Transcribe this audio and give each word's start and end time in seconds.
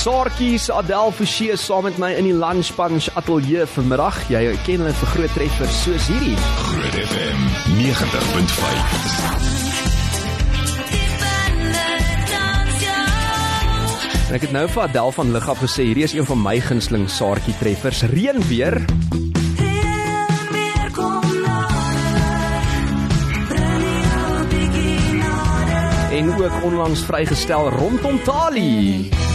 Saartjies 0.00 0.70
Adel 0.72 1.10
Forsie 1.12 1.52
saam 1.60 1.84
met 1.84 1.98
my 2.00 2.08
in 2.16 2.24
die 2.24 2.32
Lunch 2.32 2.70
Punch 2.72 3.10
ateljee 3.20 3.66
vanmiddag. 3.68 4.16
Jy 4.32 4.56
ken 4.64 4.80
hulle 4.80 4.94
vir 4.96 5.10
groot 5.12 5.34
treffers 5.36 5.82
soos 5.82 6.06
hierdie. 6.08 6.38
Groot 6.70 6.96
FM 7.02 7.40
90.5. 7.76 8.00
En 14.30 14.34
ek 14.38 14.48
het 14.48 14.56
nou 14.56 14.64
vir 14.72 14.82
Adel 14.86 15.12
van 15.18 15.36
af 15.36 15.60
gesê 15.66 15.84
hierdie 15.90 16.08
is 16.08 16.16
een 16.16 16.24
van 16.32 16.40
my 16.48 16.56
gunsteling 16.64 17.04
Saartjie 17.04 17.52
treffers. 17.60 18.00
Reën 18.08 18.40
weer. 18.48 18.80
En 26.16 26.32
ook 26.40 26.64
onlangs 26.64 27.04
vrygestel 27.04 27.68
rondom 27.76 28.16
Tali. 28.24 29.29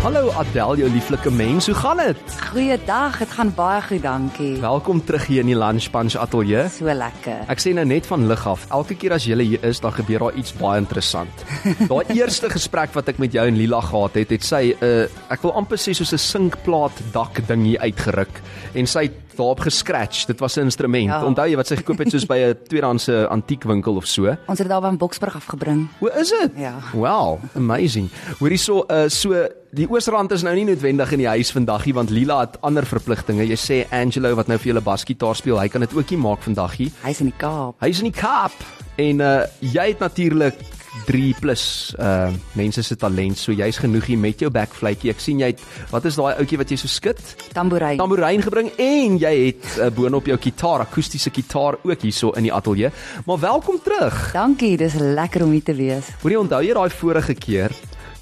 Hallo 0.00 0.30
Adel, 0.32 0.78
jou 0.80 0.86
lieflike 0.88 1.28
mens, 1.30 1.66
hoe 1.68 1.74
gaan 1.76 1.98
dit? 2.00 2.36
Goeiedag, 2.48 3.18
dit 3.20 3.32
gaan 3.36 3.50
baie 3.52 3.82
goed, 3.84 4.00
dankie. 4.00 4.54
Welkom 4.62 5.02
terug 5.04 5.26
hier 5.28 5.42
in 5.44 5.50
die 5.50 5.56
Lunch 5.58 5.90
Punch 5.92 6.14
ateljee. 6.16 6.62
So 6.72 6.88
lekker. 6.88 7.42
Ek 7.52 7.60
sê 7.60 7.74
nou 7.76 7.84
net 7.84 8.08
van 8.08 8.24
lig 8.30 8.46
af. 8.48 8.64
Elke 8.72 8.96
keer 8.96 9.12
as 9.18 9.26
jy 9.28 9.36
hier 9.44 9.66
is, 9.68 9.82
dan 9.84 9.92
gebeur 9.92 10.24
daar 10.24 10.38
iets 10.40 10.56
baie 10.56 10.80
interessant. 10.80 11.44
Daai 11.84 12.14
eerste 12.16 12.48
gesprek 12.48 12.96
wat 12.96 13.12
ek 13.12 13.20
met 13.20 13.36
jou 13.36 13.44
en 13.44 13.60
Lila 13.60 13.82
gehad 13.84 14.16
het, 14.22 14.32
het 14.32 14.48
sy 14.48 14.72
'n 14.72 14.88
uh, 14.88 15.04
ek 15.36 15.44
wil 15.44 15.52
amper 15.52 15.76
sê 15.76 15.92
soos 15.92 16.16
'n 16.16 16.24
sinkplaat 16.32 16.96
dak 17.12 17.44
ding 17.44 17.68
hier 17.68 17.84
uitgeruk 17.84 18.40
en 18.72 18.88
sy 18.88 19.04
het 19.12 19.36
daarop 19.36 19.60
gescratch. 19.68 20.24
Dit 20.24 20.40
was 20.40 20.56
'n 20.56 20.72
instrument. 20.72 21.12
Ja. 21.12 21.24
Onthou 21.24 21.44
jy 21.44 21.56
wat 21.56 21.66
sy 21.68 21.76
gekoop 21.76 21.98
het 21.98 22.10
soos 22.10 22.24
by 22.24 22.40
'n 22.40 22.56
tweedehandse 22.72 23.28
antiekwinkel 23.28 23.96
of 23.96 24.06
so? 24.06 24.32
Ons 24.48 24.58
het 24.58 24.64
dit 24.64 24.68
daar 24.68 24.80
van 24.80 24.96
Boksburg 24.96 25.36
afgebring. 25.36 25.88
Hoe 25.98 26.10
is 26.16 26.30
dit? 26.30 26.52
Ja. 26.56 26.80
Wow, 26.92 27.40
amazing. 27.54 28.08
Hoorie 28.40 28.56
so 28.58 28.86
uh 28.88 29.08
so 29.08 29.59
die 29.70 29.86
Oosrand 29.86 30.32
is 30.34 30.42
nou 30.42 30.52
nie 30.56 30.64
noodwendig 30.66 31.12
in 31.14 31.22
die 31.22 31.30
huis 31.30 31.52
vandag 31.54 31.84
nie 31.86 31.94
want 31.94 32.10
Lila 32.10 32.40
het 32.42 32.58
ander 32.66 32.86
verpligtinge. 32.86 33.46
Jy 33.46 33.58
sê 33.60 33.78
Angelo 33.94 34.32
wat 34.38 34.50
nou 34.50 34.58
vir 34.58 34.72
julle 34.72 34.82
basgitaar 34.84 35.38
speel, 35.38 35.60
hy 35.60 35.68
kan 35.70 35.84
dit 35.86 35.94
ook 35.94 36.10
nie 36.10 36.18
maak 36.20 36.42
vandag 36.42 36.76
nie. 36.80 36.90
Hy's 37.04 37.22
in 37.22 37.30
die 37.30 37.38
Kaap. 37.38 37.78
Hy's 37.84 38.02
in 38.02 38.10
die 38.10 38.16
Kaap 38.16 38.56
en 39.00 39.22
uh 39.22 39.32
jy 39.62 39.86
het 39.92 40.02
natuurlik 40.02 40.58
3 41.06 41.28
plus 41.38 41.64
uh 42.02 42.32
mense 42.58 42.82
se 42.82 42.96
talent. 42.98 43.38
So 43.38 43.54
jy's 43.54 43.78
genoeg 43.78 44.08
hier 44.10 44.18
met 44.18 44.42
jou 44.42 44.50
backfluitjie. 44.50 45.12
Ek 45.14 45.22
sien 45.22 45.38
jy 45.44 45.52
het 45.52 45.62
wat 45.92 46.08
is 46.10 46.18
daai 46.18 46.40
ouetjie 46.42 46.58
wat 46.58 46.74
jy 46.74 46.80
so 46.80 46.90
skud? 46.90 47.22
Tamboerijn. 47.54 48.02
Tamboerijn 48.02 48.42
gebring 48.42 48.72
en 48.74 49.20
jy 49.22 49.32
het 49.38 49.70
uh, 49.78 49.92
boonop 49.94 50.32
jou 50.32 50.38
gitaar, 50.50 50.82
akoestiese 50.88 51.30
gitaar 51.30 51.78
ook 51.86 52.08
hierso 52.08 52.34
in 52.34 52.48
die 52.48 52.54
ateljee. 52.54 52.90
Maar 53.26 53.38
welkom 53.46 53.78
terug. 53.86 54.18
Dankie, 54.34 54.74
dis 54.82 54.98
lekker 54.98 55.46
om 55.46 55.54
hier 55.54 55.64
te 55.70 55.78
wees. 55.78 56.10
Hoorie 56.24 56.42
onthou 56.42 56.62
jy 56.66 56.74
daai 56.74 56.90
vorige 56.90 57.38
keer 57.38 57.78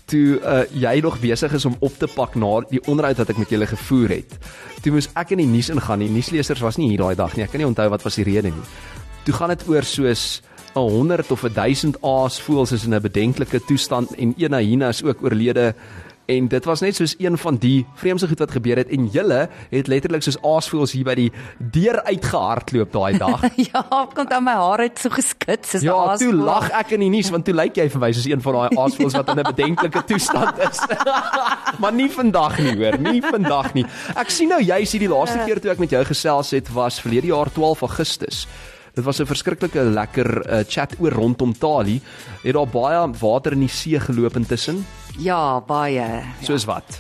toe 0.09 0.39
uh, 0.41 0.64
jy 0.73 1.01
nog 1.05 1.19
besig 1.20 1.53
is 1.53 1.67
om 1.69 1.77
op 1.84 1.95
te 2.01 2.09
pak 2.09 2.34
na 2.34 2.61
die 2.70 2.81
onderhoud 2.89 3.20
wat 3.20 3.33
ek 3.34 3.41
met 3.42 3.53
julle 3.53 3.69
gevoer 3.69 4.17
het. 4.19 4.39
Toe 4.83 4.92
moes 4.95 5.11
ek 5.19 5.34
in 5.37 5.42
die 5.42 5.51
nuus 5.51 5.69
ingaan. 5.75 6.05
Die 6.05 6.12
nuuslesers 6.12 6.64
was 6.64 6.78
nie 6.81 6.89
hier 6.92 7.03
daai 7.03 7.17
dag 7.19 7.37
nie. 7.37 7.45
Ek 7.45 7.53
kan 7.53 7.61
nie 7.62 7.69
onthou 7.69 7.89
wat 7.92 8.06
was 8.06 8.17
die 8.20 8.27
rede 8.29 8.53
nie. 8.55 8.69
Toe 9.27 9.36
gaan 9.36 9.53
dit 9.53 9.67
oor 9.69 9.84
soos 9.84 10.41
'n 10.75 10.81
100 10.81 11.31
of 11.31 11.45
'n 11.45 11.53
1000 11.53 11.97
aasvoëls 12.03 12.73
is 12.73 12.84
in 12.84 12.95
'n 12.95 13.03
bedenklike 13.03 13.61
toestand 13.67 14.14
en 14.14 14.34
een 14.36 14.55
hyena 14.55 14.89
is 14.89 15.03
ook 15.03 15.23
oorlede 15.23 15.75
en 16.29 16.48
dit 16.53 16.65
was 16.69 16.81
net 16.84 16.97
soos 16.98 17.15
een 17.19 17.39
van 17.41 17.57
die 17.57 17.87
vreemde 17.97 18.29
goed 18.29 18.39
wat 18.43 18.51
gebeur 18.53 18.77
het 18.77 18.91
en 18.93 19.07
julle 19.12 19.48
het 19.71 19.87
letterlik 19.89 20.23
soos 20.27 20.37
aasvoëls 20.45 20.93
hier 20.93 21.07
by 21.09 21.15
die 21.17 21.29
deur 21.73 22.03
uitgehardloop 22.05 22.93
daai 22.93 23.19
dag. 23.19 23.47
ja, 23.70 23.83
kom 24.15 24.29
dan 24.29 24.45
my 24.45 24.53
hare 24.61 24.89
het 24.91 25.01
so 25.01 25.09
geskit 25.15 25.65
soos 25.67 25.83
Ja, 25.87 25.97
aas. 25.97 26.20
toe 26.20 26.35
lag 26.37 26.69
ek 26.77 26.93
in 26.98 27.07
die 27.07 27.11
nuus 27.17 27.31
want 27.33 27.47
toe 27.48 27.55
lyk 27.57 27.81
jy 27.81 27.89
vir 27.95 28.05
my 28.05 28.12
soos 28.12 28.29
een 28.29 28.45
van 28.45 28.59
daai 28.61 28.77
aasvoëls 28.85 29.17
wat 29.17 29.33
in 29.33 29.41
'n 29.41 29.48
bedenklike 29.55 30.05
toestand 30.12 30.59
is. 30.69 30.81
maar 31.83 31.93
nie 31.97 32.11
vandag 32.13 32.58
nie 32.58 32.77
hoor, 32.77 32.98
nie 33.01 33.23
vandag 33.25 33.73
nie. 33.75 33.86
Ek 34.14 34.31
sien 34.31 34.48
nou 34.52 34.61
jy 34.61 34.85
sien 34.85 35.01
die 35.01 35.08
laaste 35.08 35.39
keer 35.47 35.61
toe 35.61 35.70
ek 35.73 35.79
met 35.81 35.91
jou 35.97 36.05
gesels 36.05 36.51
het 36.51 36.69
was 36.77 37.01
verlede 37.01 37.33
jaar 37.33 37.48
12 37.52 37.81
Augustus. 37.89 38.47
Dit 38.95 39.05
was 39.05 39.21
'n 39.21 39.27
verskriklike 39.27 39.83
lekker 39.83 40.29
uh, 40.47 40.65
chat 40.69 40.95
oor 40.99 41.13
rondom 41.13 41.53
Tali. 41.59 42.01
Het 42.43 42.55
daar 42.55 42.67
baie 42.67 43.11
water 43.21 43.53
in 43.53 43.61
die 43.61 43.69
see 43.69 44.01
geloop 44.01 44.37
intussen? 44.37 44.87
Ja, 45.19 45.61
baie. 45.61 46.23
Soos 46.43 46.65
wat? 46.65 46.99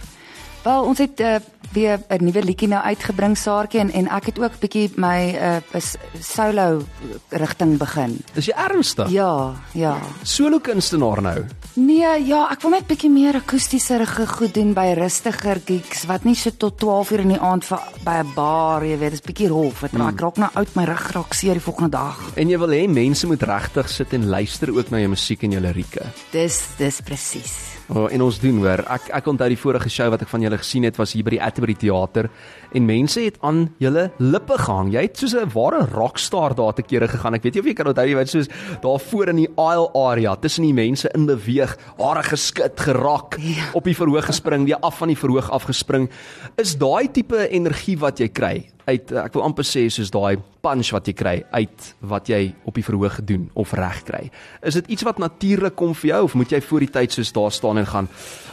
Wel, 0.68 0.82
ons 0.84 0.98
het 1.00 1.20
uh, 1.24 1.36
weer 1.72 2.00
'n 2.08 2.24
nuwe 2.24 2.42
liedjie 2.44 2.68
nou 2.68 2.82
uitgebring 2.82 3.36
Saartjie 3.36 3.80
en 3.80 3.90
en 3.90 4.08
ek 4.08 4.26
het 4.26 4.38
ook 4.38 4.58
bietjie 4.60 4.90
my 4.96 5.20
uh, 5.40 5.80
solo 6.20 6.82
rigting 7.28 7.78
begin. 7.78 8.18
Is 8.34 8.46
jy 8.46 8.56
ernstig? 8.56 9.08
Ja, 9.10 9.54
ja. 9.72 9.96
Solo 10.22 10.58
kunstenaar 10.58 11.22
nou. 11.22 11.44
Nee, 11.72 12.26
ja, 12.26 12.48
ek 12.50 12.60
wil 12.62 12.70
net 12.70 12.86
bietjie 12.86 13.10
meer 13.10 13.40
akoestiese 13.40 14.06
goed 14.36 14.54
doen 14.54 14.74
by 14.74 14.92
rustiger 14.98 15.60
gigs 15.64 16.04
wat 16.04 16.24
nie 16.24 16.34
so 16.34 16.50
tot 16.50 16.78
12 16.78 17.10
uur 17.10 17.20
in 17.20 17.32
die 17.36 17.40
aand 17.40 17.64
vir 17.64 17.80
by 18.04 18.18
'n 18.20 18.34
bar, 18.34 18.84
jy 18.84 18.98
weet, 18.98 19.10
dis 19.10 19.24
bietjie 19.24 19.48
rof. 19.48 19.80
Wat 19.80 19.92
mm. 19.92 20.08
ek 20.08 20.20
raak 20.20 20.36
nou 20.36 20.50
oud, 20.54 20.74
my 20.74 20.84
rug 20.84 21.10
raak 21.12 21.34
seer 21.34 21.54
die 21.54 21.64
volgende 21.64 21.90
dag. 21.96 22.20
En 22.36 22.48
jy 22.48 22.58
wil 22.58 22.68
hê 22.76 22.88
mense 22.88 23.26
moet 23.26 23.42
regtig 23.42 23.88
sit 23.88 24.12
en 24.12 24.28
luister 24.28 24.76
ook 24.76 24.90
na 24.90 24.98
jou 24.98 25.08
musiek 25.08 25.42
en 25.42 25.50
jou 25.50 25.60
lirieke. 25.60 26.04
Dis 26.32 26.60
dis 26.76 27.00
presies. 27.00 27.67
Oh, 27.88 28.04
en 28.12 28.20
ons 28.20 28.38
doen 28.40 28.58
hoor. 28.60 28.82
Ek 28.84 29.06
ek 29.16 29.28
onthou 29.32 29.48
die 29.48 29.60
vorige 29.60 29.88
show 29.88 30.10
wat 30.12 30.22
ek 30.26 30.28
van 30.28 30.42
julle 30.44 30.58
gesien 30.60 30.84
het 30.84 30.98
was 31.00 31.14
hier 31.16 31.24
by 31.24 31.38
die 31.38 31.42
Atterbury 31.42 31.76
Theater 31.78 32.28
en 32.72 32.84
mense 32.84 33.20
het 33.20 33.38
aan 33.40 33.68
julle 33.78 34.10
lippe 34.18 34.58
gehang. 34.58 34.92
Jy 34.92 35.02
het 35.02 35.18
soos 35.18 35.34
'n 35.34 35.50
ware 35.54 35.86
rockstar 35.92 36.54
daar 36.54 36.74
te 36.74 36.82
kere 36.82 37.08
gegaan. 37.08 37.34
Ek 37.34 37.42
weet 37.42 37.54
nie 37.54 37.60
of 37.60 37.66
jy 37.66 37.74
kan 37.74 37.86
onthou 37.86 38.06
jy 38.06 38.14
weet 38.14 38.28
soos 38.28 38.48
daar 38.82 39.00
voor 39.00 39.28
in 39.28 39.36
die 39.36 39.50
aisle 39.56 39.90
area 39.94 40.36
tussen 40.36 40.64
die 40.64 40.74
mense 40.74 41.08
in 41.14 41.26
beweeg, 41.26 41.76
hare 41.98 42.22
geskit, 42.22 42.80
gerak, 42.80 43.36
ja. 43.38 43.70
op 43.72 43.84
die 43.84 43.96
verhoog 43.96 44.24
gespring, 44.24 44.64
weer 44.64 44.80
af 44.80 44.98
van 44.98 45.08
die 45.08 45.16
verhoog 45.16 45.50
afgespring. 45.50 46.10
Is 46.56 46.76
daai 46.76 47.10
tipe 47.12 47.48
energie 47.48 47.98
wat 47.98 48.18
jy 48.18 48.28
kry 48.28 48.66
uit 48.88 49.12
ek 49.12 49.34
wil 49.36 49.44
amper 49.44 49.66
sê 49.66 49.84
soos 49.92 50.10
daai 50.12 50.40
punch 50.64 50.90
wat 50.94 51.08
jy 51.08 51.14
kry 51.16 51.34
uit 51.52 51.88
wat 52.10 52.30
jy 52.32 52.40
op 52.68 52.78
die 52.78 52.84
verhoog 52.86 53.18
gedoen 53.20 53.48
of 53.58 53.74
reg 53.76 54.00
kry. 54.08 54.22
Is 54.64 54.78
dit 54.80 54.88
iets 54.96 55.04
wat 55.06 55.20
natuurlik 55.22 55.76
kom 55.78 55.94
vir 55.98 56.14
jou 56.14 56.22
of 56.28 56.36
moet 56.38 56.54
jy 56.54 56.60
voor 56.64 56.86
die 56.86 56.92
tyd 56.94 57.14
soos 57.14 57.32
daar 57.36 57.52
staan 57.54 57.82
en 57.82 57.88
gaan, 57.88 58.08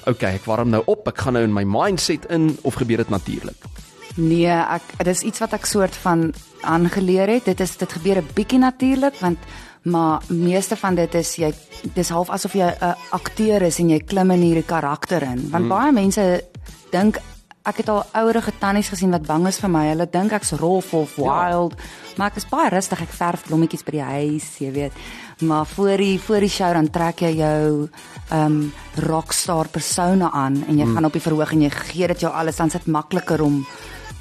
okay, 0.05 0.35
ek 0.35 0.45
warm 0.45 0.69
nou 0.69 0.83
op, 0.85 1.07
ek 1.07 1.17
gaan 1.17 1.33
nou 1.33 1.43
in 1.43 1.53
my 1.53 1.63
mindset 1.63 2.25
in 2.29 2.57
of 2.63 2.77
gebeur 2.79 2.97
dit 2.97 3.09
natuurlik? 3.09 3.67
Nee, 4.15 4.47
ek 4.47 4.95
dis 5.03 5.25
iets 5.27 5.41
wat 5.43 5.53
ek 5.57 5.65
soort 5.67 5.95
van 6.05 6.29
aangeleer 6.63 7.27
het. 7.27 7.45
Dit 7.45 7.59
is 7.59 7.77
dit 7.77 7.91
gebeur 7.91 8.21
'n 8.21 8.33
bietjie 8.33 8.59
natuurlik 8.59 9.15
want 9.19 9.37
maar 9.85 10.21
meeste 10.29 10.75
van 10.75 10.95
dit 10.95 11.13
is 11.13 11.35
jy 11.35 11.53
dis 11.93 12.09
half 12.09 12.29
asof 12.29 12.53
jy 12.53 12.65
'n 12.65 12.95
akteur 13.11 13.61
is 13.61 13.79
en 13.79 13.89
jy 13.89 13.99
klim 13.99 14.31
in 14.31 14.41
hierdie 14.41 14.65
karakter 14.65 15.21
in. 15.21 15.49
Want 15.51 15.65
hmm. 15.65 15.69
baie 15.69 15.91
mense 15.91 16.43
dink 16.91 17.19
ek 17.65 17.81
het 17.81 17.89
al 17.89 18.03
ouerige 18.21 18.53
tannies 18.61 18.89
gesien 18.93 19.13
wat 19.15 19.25
bang 19.25 19.47
is 19.49 19.59
vir 19.61 19.71
my. 19.73 19.85
Hulle 19.89 20.07
dink 20.11 20.35
ek's 20.37 20.53
rof 20.61 20.93
of 20.93 21.15
wild, 21.17 21.73
ja. 21.77 22.15
maar 22.17 22.31
ek 22.33 22.39
is 22.41 22.49
baie 22.49 22.69
rustig. 22.73 23.01
Ek 23.01 23.15
verf 23.17 23.45
blommetjies 23.49 23.85
by 23.87 23.95
die 23.97 24.05
huis, 24.05 24.49
jy 24.61 24.71
weet. 24.75 25.03
Maar 25.45 25.65
voor 25.73 25.97
die 25.97 26.15
voor 26.21 26.45
die 26.45 26.51
show 26.51 26.71
dan 26.77 26.89
trek 26.93 27.25
jy 27.25 27.33
jou 27.41 27.89
ehm 28.29 28.45
um, 28.45 28.61
rockstar 29.05 29.67
persona 29.67 30.31
aan 30.31 30.61
en 30.67 30.77
jy 30.77 30.85
hmm. 30.85 30.95
gaan 30.95 31.05
op 31.09 31.13
die 31.13 31.25
verhoog 31.25 31.51
en 31.53 31.65
jy 31.65 31.69
gee 31.75 32.07
dit 32.07 32.23
jou 32.23 32.31
alles 32.31 32.57
dan 32.61 32.71
sit 32.71 32.87
makliker 32.87 33.41
om 33.43 33.61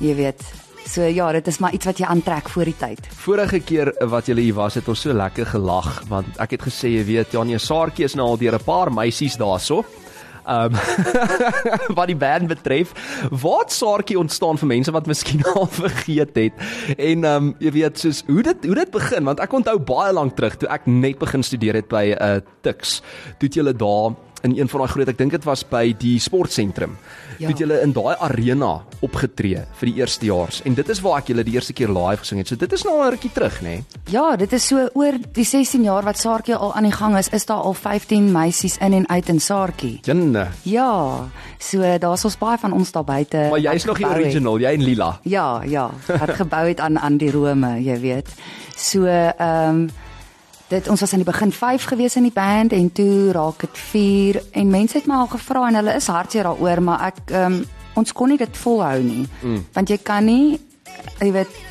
jy 0.02 0.14
weet 0.18 0.42
So 0.84 1.06
ja, 1.08 1.30
dit 1.32 1.46
is 1.48 1.58
maar 1.64 1.72
iets 1.72 1.86
wat 1.88 1.98
jy 1.98 2.06
aantrek 2.06 2.48
voor 2.52 2.68
die 2.68 2.76
tyd. 2.76 3.06
Vorige 3.24 3.60
keer 3.64 3.88
wat 4.10 4.28
jy 4.28 4.36
hier 4.36 4.56
was, 4.58 4.76
het 4.76 4.88
ons 4.88 5.00
so 5.06 5.16
lekker 5.16 5.48
gelag 5.54 6.02
want 6.10 6.36
ek 6.42 6.58
het 6.58 6.66
gesê 6.68 6.92
jy 6.92 7.04
weet 7.08 7.32
Janie 7.32 7.58
Saartjie 7.58 8.04
is 8.04 8.16
nou 8.18 8.26
al 8.34 8.40
deur 8.40 8.58
'n 8.58 8.64
paar 8.64 8.92
meisies 8.92 9.36
daarso. 9.40 9.84
Um, 10.44 10.76
wat 11.98 12.10
die 12.10 12.16
band 12.16 12.50
betref, 12.50 12.92
wat 13.30 13.72
Saartjie 13.72 14.18
ontstaan 14.20 14.58
vir 14.60 14.68
mense 14.68 14.92
wat 14.92 15.06
miskien 15.08 15.40
al 15.54 15.66
vergeet 15.72 16.36
het. 16.36 16.66
En 16.98 17.24
um, 17.24 17.54
jy 17.64 17.72
weet 17.78 18.02
soos 18.02 18.20
hoe 18.28 18.42
dit 18.44 18.68
hoe 18.68 18.76
dit 18.76 18.92
begin 18.92 19.24
want 19.24 19.40
ek 19.40 19.56
onthou 19.56 19.78
baie 19.80 20.12
lank 20.12 20.36
terug 20.36 20.58
toe 20.60 20.68
ek 20.68 20.84
net 20.90 21.16
begin 21.22 21.42
studeer 21.46 21.80
het 21.80 21.88
by 21.88 22.12
'n 22.12 22.20
uh, 22.20 22.44
Tux. 22.60 23.00
Toe 23.38 23.48
het 23.48 23.56
julle 23.56 23.72
daar 23.72 24.12
in 24.44 24.58
een 24.58 24.68
van 24.68 24.84
daai 24.84 24.92
groot 24.92 25.08
ek 25.08 25.18
dink 25.18 25.32
dit 25.32 25.44
was 25.48 25.64
by 25.64 25.96
die 25.96 26.18
sportsentrum. 26.20 26.98
Ja. 27.38 27.48
Het 27.48 27.58
julle 27.58 27.80
in 27.82 27.92
daai 27.92 28.14
arena 28.18 28.84
opgetree 29.00 29.64
vir 29.80 29.90
die 29.90 30.00
eerste 30.00 30.26
jaars 30.26 30.62
en 30.64 30.74
dit 30.74 30.88
is 30.88 31.00
waar 31.04 31.18
ek 31.18 31.32
julle 31.32 31.44
die 31.46 31.54
eerste 31.54 31.72
keer 31.72 31.92
live 31.92 32.22
gesing 32.22 32.40
het. 32.42 32.48
So 32.48 32.56
dit 32.56 32.72
is 32.72 32.84
nou 32.84 32.94
al 32.98 33.06
'n 33.06 33.10
rukkie 33.16 33.32
terug, 33.32 33.60
nê? 33.60 33.62
Nee? 33.64 33.84
Ja, 34.10 34.36
dit 34.36 34.52
is 34.52 34.66
so 34.66 34.88
oor 34.94 35.14
die 35.32 35.44
16 35.44 35.82
jaar 35.82 36.04
wat 36.04 36.18
Saartjie 36.18 36.54
al 36.54 36.74
aan 36.74 36.82
die 36.82 36.92
gang 36.92 37.16
is, 37.18 37.28
is 37.28 37.46
daar 37.46 37.62
al 37.62 37.74
15 37.74 38.32
meisies 38.32 38.76
in 38.78 38.92
en 38.92 39.08
uit 39.08 39.28
in 39.28 39.40
Saartjie. 39.40 39.98
Jinne. 40.02 40.48
Ja. 40.62 41.28
So 41.58 41.98
daar's 41.98 42.24
ons 42.24 42.38
baie 42.38 42.58
van 42.58 42.72
ons 42.72 42.92
daar 42.92 43.04
buite. 43.04 43.46
Maar 43.50 43.60
jy's 43.60 43.84
nog 43.84 43.98
die 43.98 44.06
original, 44.06 44.58
jy 44.58 44.72
en 44.72 44.82
Lila. 44.84 45.18
Ja, 45.22 45.62
ja. 45.62 45.90
Wat 46.06 46.30
gebou 46.30 46.68
het 46.68 46.80
aan 46.80 46.98
aan 46.98 47.16
die 47.16 47.30
Rome, 47.30 47.82
jy 47.82 48.00
weet. 48.00 48.28
So 48.76 49.04
ehm 49.04 49.68
um, 49.68 49.90
dit 50.68 50.88
ons 50.88 51.00
was 51.00 51.12
aan 51.12 51.22
die 51.22 51.28
begin 51.28 51.52
5 51.52 51.84
gewees 51.92 52.16
in 52.16 52.28
die 52.28 52.34
band 52.34 52.72
en 52.72 52.92
toe 52.92 53.32
raak 53.32 53.60
dit 53.66 53.78
4 53.78 54.40
en 54.62 54.70
mense 54.70 54.98
het 54.98 55.06
my 55.06 55.20
al 55.24 55.32
gevra 55.32 55.66
en 55.68 55.80
hulle 55.80 55.96
is 55.98 56.08
hartseer 56.12 56.48
daaroor 56.48 56.82
maar 56.82 57.06
ek 57.10 57.20
um, 57.36 57.60
ons 57.94 58.12
kon 58.12 58.32
nie 58.32 58.40
dit 58.40 58.56
volhou 58.64 58.98
nie 59.02 59.26
mm. 59.42 59.62
want 59.76 59.92
jy 59.92 60.00
kan 60.02 60.24
nie 60.24 60.58
jy 61.20 61.30
weet 61.34 61.62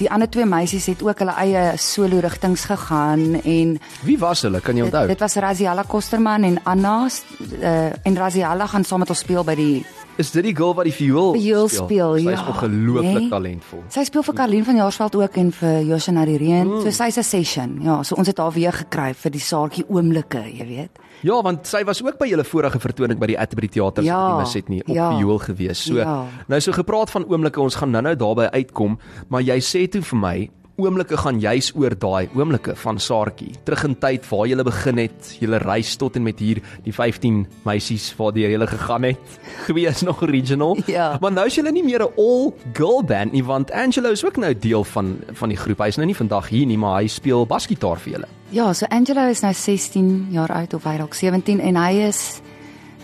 die 0.00 0.10
ander 0.10 0.28
twee 0.30 0.46
meisies 0.48 0.88
het 0.90 1.02
ook 1.04 1.22
hulle 1.22 1.34
eie 1.42 1.62
solo 1.78 2.20
rigtings 2.22 2.64
gegaan 2.70 3.40
en 3.42 3.76
Wie 4.02 4.18
was 4.18 4.42
hulle? 4.46 4.60
Kan 4.60 4.76
jy 4.76 4.86
dit, 4.86 4.92
onthou? 4.92 5.06
dit 5.10 5.24
was 5.24 5.36
Raziella 5.44 5.84
Kosterman 5.88 6.46
en 6.48 6.60
Anna 6.64 6.96
uh, 7.08 7.90
en 8.02 8.16
Raziella 8.16 8.66
gaan 8.66 8.84
saam 8.84 9.04
met 9.04 9.12
ons 9.12 9.24
speel 9.24 9.44
by 9.44 9.56
die 9.58 9.84
Is 10.20 10.30
dit 10.30 10.44
die 10.44 10.52
girl 10.54 10.74
wat 10.76 10.84
die 10.84 10.92
viool 10.92 11.32
Viool 11.38 11.68
speel, 11.72 12.18
Sy 12.18 12.24
ja. 12.28 12.32
is 12.36 12.42
ongelooflik 12.46 13.22
Nee. 13.22 13.28
talentvol. 13.30 13.80
Sy 13.88 14.04
speel 14.04 14.22
vir 14.22 14.34
Karlien 14.34 14.64
van 14.64 14.76
Jaarsveld 14.76 15.14
ook 15.16 15.36
en 15.36 15.52
vir 15.52 15.80
Josha 15.88 16.12
na 16.12 16.24
die 16.28 16.36
reën. 16.38 16.66
Mm. 16.68 16.82
So 16.82 16.90
sy's 16.90 17.16
'n 17.18 17.22
session. 17.22 17.78
Ja, 17.82 18.02
so 18.02 18.14
ons 18.16 18.26
het 18.26 18.36
haar 18.38 18.52
weer 18.52 18.72
gekry 18.72 19.14
vir 19.14 19.30
die 19.30 19.40
saartjie 19.40 19.84
oomblikke, 19.88 20.42
jy 20.58 20.66
weet. 20.66 20.90
Ja, 21.22 21.40
want 21.42 21.66
sy 21.66 21.82
was 21.84 22.02
ook 22.04 22.18
by 22.18 22.26
julle 22.28 22.44
vorige 22.44 22.78
vertoning 22.78 23.18
by 23.18 23.26
die 23.26 23.38
Atterbury 23.38 23.68
Theater 23.68 24.02
Ja, 24.04 24.36
se 24.36 24.42
mis 24.42 24.54
het 24.54 24.68
nie 24.68 24.82
op 24.86 24.94
ja. 24.94 25.16
viool 25.18 25.38
gewees. 25.38 25.78
So 25.84 25.94
Ja. 25.96 26.26
nou 26.48 26.60
so 26.60 26.72
gepraat 26.72 27.10
van 27.10 27.24
oomblikke, 27.28 27.60
ons 27.60 27.74
gaan 27.76 27.90
nou-nou 27.90 28.14
daarby 28.16 28.48
uitkom, 28.52 28.98
maar 29.28 29.40
jy 29.42 29.58
sê 29.60 29.88
toe 29.88 30.02
vir 30.02 30.18
my 30.18 30.50
Oomblikke 30.80 31.18
gaan 31.20 31.36
juis 31.36 31.66
oor 31.76 31.92
daai 31.92 32.30
oomblikke 32.32 32.72
van 32.80 32.96
Saartjie. 32.98 33.50
Terug 33.66 33.82
in 33.84 33.96
tyd 34.00 34.24
waar 34.30 34.46
jy 34.48 34.56
begin 34.64 35.00
het, 35.02 35.32
jy 35.36 35.58
reis 35.60 35.96
tot 36.00 36.16
en 36.16 36.24
met 36.24 36.38
hier 36.40 36.62
die 36.86 36.94
15 36.96 37.42
meisies 37.66 38.06
waardeur 38.16 38.54
jy 38.54 38.68
gegaan 38.70 39.04
het. 39.10 39.36
Twee 39.66 39.86
is 39.86 40.00
nog 40.02 40.22
original. 40.22 40.78
Ja. 40.86 41.18
Maar 41.20 41.32
nou 41.32 41.46
is 41.46 41.58
jy 41.58 41.68
nie 41.68 41.84
meer 41.84 42.06
'n 42.06 42.16
all 42.16 42.54
girl 42.72 43.04
band 43.04 43.32
nie, 43.32 43.44
want 43.44 43.70
Angelo 43.70 44.10
is 44.10 44.24
ook 44.24 44.36
nou 44.36 44.54
deel 44.54 44.84
van 44.84 45.18
van 45.32 45.48
die 45.48 45.58
groep. 45.58 45.78
Hy 45.78 45.88
is 45.88 45.96
nou 45.96 46.06
nie 46.06 46.16
vandag 46.16 46.48
hier 46.48 46.66
nie, 46.66 46.78
maar 46.78 47.02
hy 47.02 47.06
speel 47.06 47.46
basgitaar 47.46 48.00
vir 48.00 48.12
julle. 48.12 48.28
Ja, 48.50 48.72
so 48.72 48.86
Angelo 48.88 49.28
is 49.28 49.42
nou 49.42 49.52
16 49.52 50.28
jaar 50.30 50.50
oud 50.50 50.74
of 50.74 50.84
hy 50.84 50.96
dalk 50.96 51.14
17 51.14 51.60
en 51.60 51.76
hy 51.76 52.08
is 52.08 52.40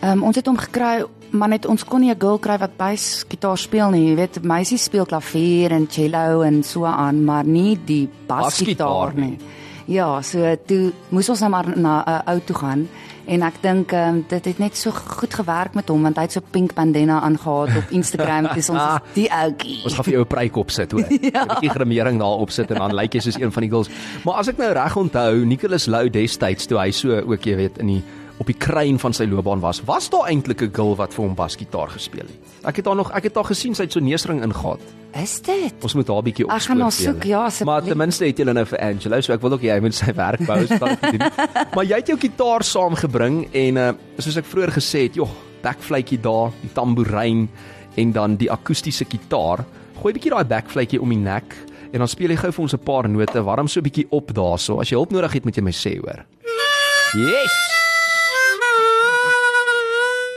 ehm 0.00 0.18
um, 0.18 0.24
ons 0.24 0.36
het 0.36 0.46
hom 0.46 0.56
gekry 0.56 1.04
maar 1.30 1.48
net 1.48 1.66
ons 1.66 1.84
kon 1.84 2.00
nie 2.00 2.10
'n 2.10 2.20
girl 2.20 2.38
kry 2.38 2.58
wat 2.58 2.76
bas 2.76 3.24
gitaar 3.28 3.58
speel 3.58 3.90
nie. 3.90 4.08
Jy 4.08 4.16
weet, 4.16 4.42
meisies 4.42 4.84
speel 4.84 5.06
klavier 5.06 5.72
en 5.72 5.86
cello 5.86 6.42
en 6.42 6.62
so 6.62 6.84
aan, 6.84 7.24
maar 7.24 7.44
nie 7.44 7.78
die 7.84 8.08
Basgitaar 8.26 9.12
basgitaar 9.12 9.14
nie. 9.14 9.30
nie. 9.30 9.38
Ja, 9.88 10.20
so 10.20 10.56
toe 10.66 10.92
moes 11.08 11.28
ons 11.28 11.40
nou 11.40 11.50
maar 11.50 11.64
na 11.76 12.04
'n 12.04 12.10
uh, 12.10 12.32
ou 12.34 12.40
toe 12.44 12.56
gaan 12.56 12.88
en 13.28 13.42
ek 13.42 13.60
dink 13.62 13.92
um, 13.92 14.24
dit 14.28 14.44
het 14.44 14.58
net 14.58 14.76
so 14.76 14.90
goed 14.90 15.34
gewerk 15.34 15.74
met 15.74 15.88
hom 15.88 16.02
want 16.02 16.16
hy 16.16 16.22
het 16.22 16.32
so 16.32 16.40
pink 16.40 16.74
bandana 16.76 17.20
aangetree 17.24 17.82
op 17.82 17.90
Instagram 17.90 18.48
dis 18.58 18.68
ons 18.68 18.80
is 18.80 19.14
die 19.14 19.28
ouetjie. 19.32 19.78
Ons 19.84 19.94
gaan 19.94 20.04
vir 20.04 20.12
jou 20.12 20.24
'n 20.24 20.28
pryk 20.28 20.56
opsit 20.56 20.92
hoor. 20.92 21.08
'n 21.08 21.30
ja. 21.32 21.44
Bietjie 21.44 21.70
grimering 21.70 22.18
daar 22.18 22.44
opsit 22.44 22.70
en 22.70 22.78
dan 22.84 22.94
lyk 22.94 23.14
jy 23.14 23.20
soos 23.20 23.40
een 23.40 23.52
van 23.52 23.62
die 23.62 23.70
girls. 23.70 23.88
Maar 24.24 24.34
as 24.34 24.48
ek 24.48 24.58
nou 24.58 24.72
reg 24.72 24.96
onthou, 24.96 25.44
Nicholas 25.44 25.86
Lou 25.86 26.08
destyds 26.10 26.66
toe 26.66 26.78
hy 26.78 26.90
so 26.90 27.20
ook 27.20 27.44
jy 27.44 27.56
weet 27.56 27.78
in 27.78 27.86
die 27.86 28.02
op 28.38 28.46
die 28.46 28.54
kruin 28.56 28.98
van 28.98 29.12
sy 29.12 29.24
loopbaan 29.26 29.60
was, 29.60 29.80
was 29.84 30.08
daar 30.10 30.28
eintlik 30.30 30.62
'n 30.62 30.70
girl 30.74 30.94
wat 30.96 31.14
vir 31.14 31.24
hom 31.24 31.34
basgitaar 31.34 31.88
gespeel 31.90 32.26
het. 32.26 32.38
Ek 32.64 32.76
het 32.76 32.86
haar 32.86 32.94
nog 32.96 33.10
ek 33.12 33.22
het 33.24 33.34
haar 33.34 33.44
gesien 33.44 33.74
sy 33.74 33.82
het 33.82 33.92
so 33.92 34.00
neusring 34.00 34.42
ingegaan. 34.42 34.78
Is 35.22 35.40
dit? 35.42 35.74
Ons 35.82 35.94
moet 35.94 36.08
haar 36.08 36.22
bietjie 36.22 36.44
Ek 36.46 36.52
opspoor. 36.52 36.74
gaan 36.74 36.80
haar 36.82 36.92
soek, 36.92 37.22
ja, 37.24 37.44
asseblief. 37.44 37.66
Maar 37.74 37.82
ten 37.82 37.96
minste 37.96 38.24
het 38.26 38.38
jy 38.38 38.44
nou 38.44 38.64
vir 38.66 38.78
Angelo, 38.78 39.20
so 39.20 39.32
ek 39.32 39.40
wil 39.40 39.52
ook 39.52 39.62
jy 39.62 39.80
moet 39.80 39.94
sy 39.94 40.12
werk 40.14 40.46
bou 40.46 40.66
so 40.66 40.78
dan 40.78 40.96
doen. 41.00 41.30
maar 41.74 41.84
jy 41.84 41.96
het 41.96 42.06
jou 42.08 42.18
gitaar 42.18 42.62
saamgebring 42.62 43.48
en 43.54 43.76
uh, 43.76 43.92
soos 44.18 44.36
ek 44.36 44.44
vroeër 44.44 44.70
gesê 44.70 45.02
het, 45.02 45.14
joh, 45.14 45.28
backfluitjie 45.62 46.20
daar, 46.20 46.50
die 46.62 46.70
tamboerijn 46.72 47.48
en 47.96 48.12
dan 48.12 48.36
die 48.36 48.50
akoestiese 48.50 49.04
gitaar. 49.04 49.64
Gooi 50.00 50.12
bietjie 50.12 50.30
daai 50.30 50.44
backfluitjie 50.44 51.00
om 51.00 51.08
die 51.08 51.18
nek 51.18 51.54
en 51.92 51.98
dan 51.98 52.08
speel 52.08 52.30
jy 52.30 52.36
gou 52.36 52.52
vir 52.52 52.62
ons 52.62 52.74
'n 52.74 52.78
paar 52.84 53.08
note, 53.08 53.42
warm 53.42 53.66
so 53.68 53.80
'n 53.80 53.82
bietjie 53.82 54.06
op 54.10 54.30
daarso. 54.32 54.78
As 54.80 54.90
jy 54.90 54.96
hulp 54.96 55.10
nodig 55.10 55.32
het, 55.32 55.44
moet 55.44 55.56
jy 55.56 55.62
my 55.62 55.72
sê, 55.72 55.98
hoor. 55.98 56.24
Yes. 57.14 57.87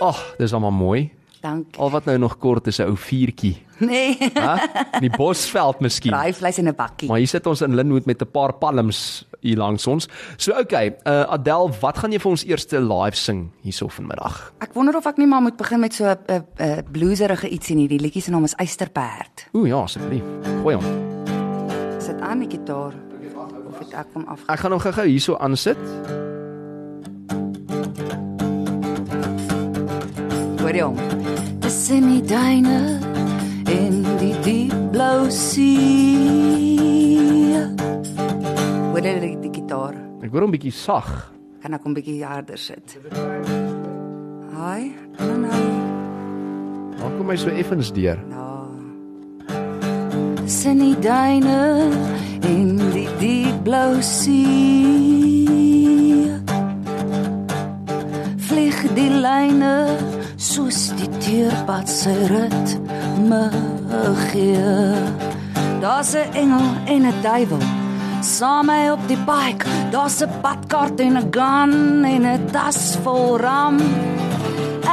Ag, 0.01 0.17
oh, 0.17 0.37
dis 0.37 0.53
almal 0.53 0.71
mooi. 0.73 1.11
Dankie. 1.41 1.77
Al 1.81 1.89
wat 1.93 2.05
nou 2.05 2.17
nog 2.17 2.37
kort 2.37 2.67
is 2.67 2.77
'n 2.77 2.89
ou 2.89 2.97
vuurtjie. 2.97 3.57
Nee. 3.77 4.17
Hæ? 4.33 4.57
In 4.93 5.09
die 5.09 5.17
bosveld 5.17 5.79
miskien. 5.79 6.11
Braaivleis 6.11 6.57
in 6.57 6.67
'n 6.67 6.75
bakkie. 6.75 7.07
Maar 7.07 7.17
hier 7.17 7.27
sit 7.27 7.45
ons 7.45 7.61
in 7.61 7.75
Linwood 7.75 8.05
met 8.05 8.21
'n 8.21 8.31
paar 8.31 8.53
palms 8.53 9.27
hier 9.39 9.57
langs 9.57 9.87
ons. 9.87 10.07
So 10.37 10.59
okay, 10.59 10.95
uh 11.03 11.33
Adel, 11.33 11.71
wat 11.81 11.97
gaan 11.97 12.11
jy 12.11 12.19
vir 12.19 12.31
ons 12.31 12.43
eerste 12.45 12.79
live 12.79 13.15
sing 13.15 13.49
hierso 13.61 13.87
vanmiddag? 13.87 14.53
Ek 14.59 14.73
wonder 14.73 14.95
of 14.95 15.05
ek 15.05 15.17
nie 15.17 15.27
maar 15.27 15.41
moet 15.41 15.57
begin 15.57 15.79
met 15.79 15.93
so 15.93 16.05
'n 16.05 16.17
'n 16.27 16.45
'n 16.57 16.83
blueserige 16.91 17.49
ietsie 17.49 17.75
nie. 17.75 17.87
Die 17.87 17.99
liedjie 17.99 18.21
se 18.21 18.31
naam 18.31 18.43
is 18.43 18.55
Eysterperd. 18.55 19.49
Ooh 19.53 19.67
ja, 19.67 19.81
asseblief. 19.81 20.23
Gooi 20.61 20.75
hom. 20.75 20.85
Sit 21.99 22.19
aan 22.21 22.39
die 22.39 22.49
gitaar. 22.49 22.93
Of 23.69 23.93
ek 23.93 24.07
hom 24.13 24.25
af? 24.27 24.39
Ek 24.47 24.59
gaan 24.59 24.71
hom 24.71 24.79
gou-gou 24.79 25.05
hierso 25.05 25.37
aansit. 25.37 25.77
Hoor 30.71 30.77
jy 30.79 30.85
hom? 30.87 30.99
Dis 31.59 31.77
in 31.91 32.05
die 32.07 32.21
duine 32.23 32.75
in 33.67 34.05
die 34.21 34.31
diep 34.39 34.71
blou 34.93 35.25
see. 35.27 36.87
Hoor 38.93 39.03
jy 39.03 39.15
die, 39.19 39.31
die 39.43 39.51
gitaar? 39.51 39.97
Ek 40.23 40.31
hoor 40.31 40.45
hom 40.45 40.53
bietjie 40.55 40.71
sag. 40.71 41.09
Kan 41.59 41.75
ek 41.75 41.83
hom 41.83 41.91
bietjie 41.97 42.23
harder 42.23 42.55
sit? 42.55 42.95
Haai. 44.53 44.95
Dan 45.19 45.43
nou. 45.43 45.59
Maak 47.01 47.19
hom 47.19 47.27
my 47.27 47.35
so 47.35 47.51
effens 47.51 47.91
deur. 47.91 48.23
Ja. 48.31 48.47
Sin 50.47 50.79
die 50.85 50.95
duine 51.03 51.91
in 52.47 52.79
die 52.95 53.09
diep 53.19 53.59
blou 53.67 53.99
see. 53.99 54.71
Vlieg 58.47 58.79
die 58.95 59.11
lyne 59.19 59.75
soos 60.41 60.89
die 60.97 61.09
teerpad 61.21 61.89
se 61.89 62.13
rit 62.31 62.73
me 63.29 63.43
gee. 64.29 64.73
Daar's 65.81 66.13
'n 66.13 66.33
engel 66.33 66.67
en 66.85 67.05
'n 67.05 67.21
duiwel 67.21 67.63
saam 68.21 68.65
my 68.65 68.89
op 68.89 69.07
die 69.07 69.17
bike. 69.17 69.65
Daar's 69.91 70.21
'n 70.21 70.29
badkaart 70.41 70.99
en 70.99 71.17
'n 71.17 71.27
gun 71.31 72.03
en 72.05 72.25
'n 72.25 72.45
tas 72.51 72.97
vol 73.03 73.37
ram. 73.37 73.77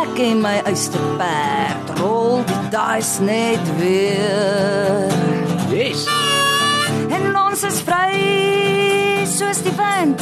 Ek 0.03 0.19
en 0.19 0.41
my 0.41 0.61
eysterperd 0.65 1.99
rol 1.99 2.45
die 2.45 2.69
dice 2.71 3.23
net 3.23 3.65
weer. 3.79 5.13
Yes. 5.71 6.07
En 7.09 7.37
ons 7.47 7.63
is 7.63 7.81
vry 7.81 8.13
soos 9.25 9.63
die 9.63 9.77
wind. 9.77 10.21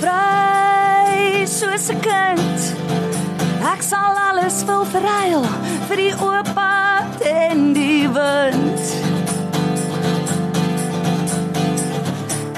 Vry 0.00 1.46
soos 1.46 1.88
'n 1.88 2.00
kind. 2.00 3.01
Ek 3.82 3.88
sal 3.88 4.14
alles 4.14 4.60
wil 4.62 4.84
verruil 4.86 5.42
vir 5.88 5.98
die 5.98 6.12
oop 6.22 6.50
pad 6.54 7.22
en 7.26 7.72
die 7.74 8.06
wind. 8.14 8.82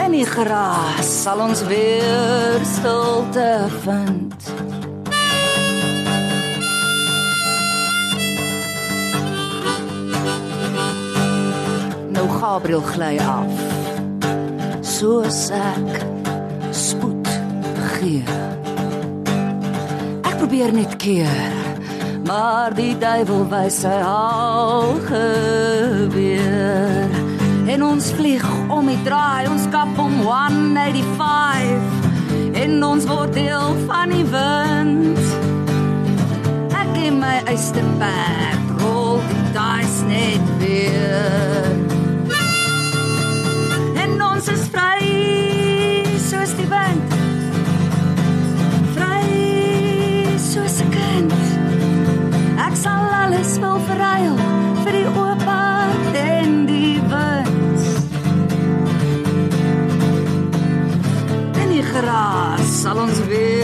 In 0.05 0.13
die 0.13 0.27
gras 0.29 1.09
sal 1.23 1.41
ons 1.41 1.63
weer 1.65 2.61
stilte 2.69 3.47
vind. 3.87 4.51
Nou 12.13 12.27
Gabriel 12.37 12.85
gly 12.93 13.15
af. 13.25 13.65
Soos 14.85 15.47
ek 15.57 16.05
spoed 16.85 17.33
gee. 17.97 18.29
Probeer 20.45 20.73
net 20.73 20.97
keer, 20.97 21.53
maar 22.27 22.75
die 22.77 22.99
duiwel 23.01 23.49
wys 23.49 23.81
sy 23.81 23.95
al 24.05 25.01
geweer. 25.07 27.09
En 27.73 27.85
ons 27.87 28.11
vlieg 28.13 28.45
om 28.69 28.87
die 28.93 28.99
draai, 29.07 29.49
ons 29.49 29.65
kap 29.73 29.89
om 29.97 30.13
185 30.21 32.61
en 32.61 32.85
ons 32.85 33.09
word 33.09 33.33
deel 33.33 33.73
van 33.89 34.13
die 34.13 34.29
wind. 34.35 35.17
Ek 36.77 36.93
en 37.07 37.17
my 37.25 37.41
eysterperd 37.49 38.85
rol 38.85 39.25
die 39.31 39.47
dice 39.57 40.05
net 40.13 40.45
weer. 40.61 41.73
En 43.97 44.21
ons 44.29 44.45
is 44.53 44.69
vry 44.77 45.04
gras 62.85 62.93
sal 62.93 63.64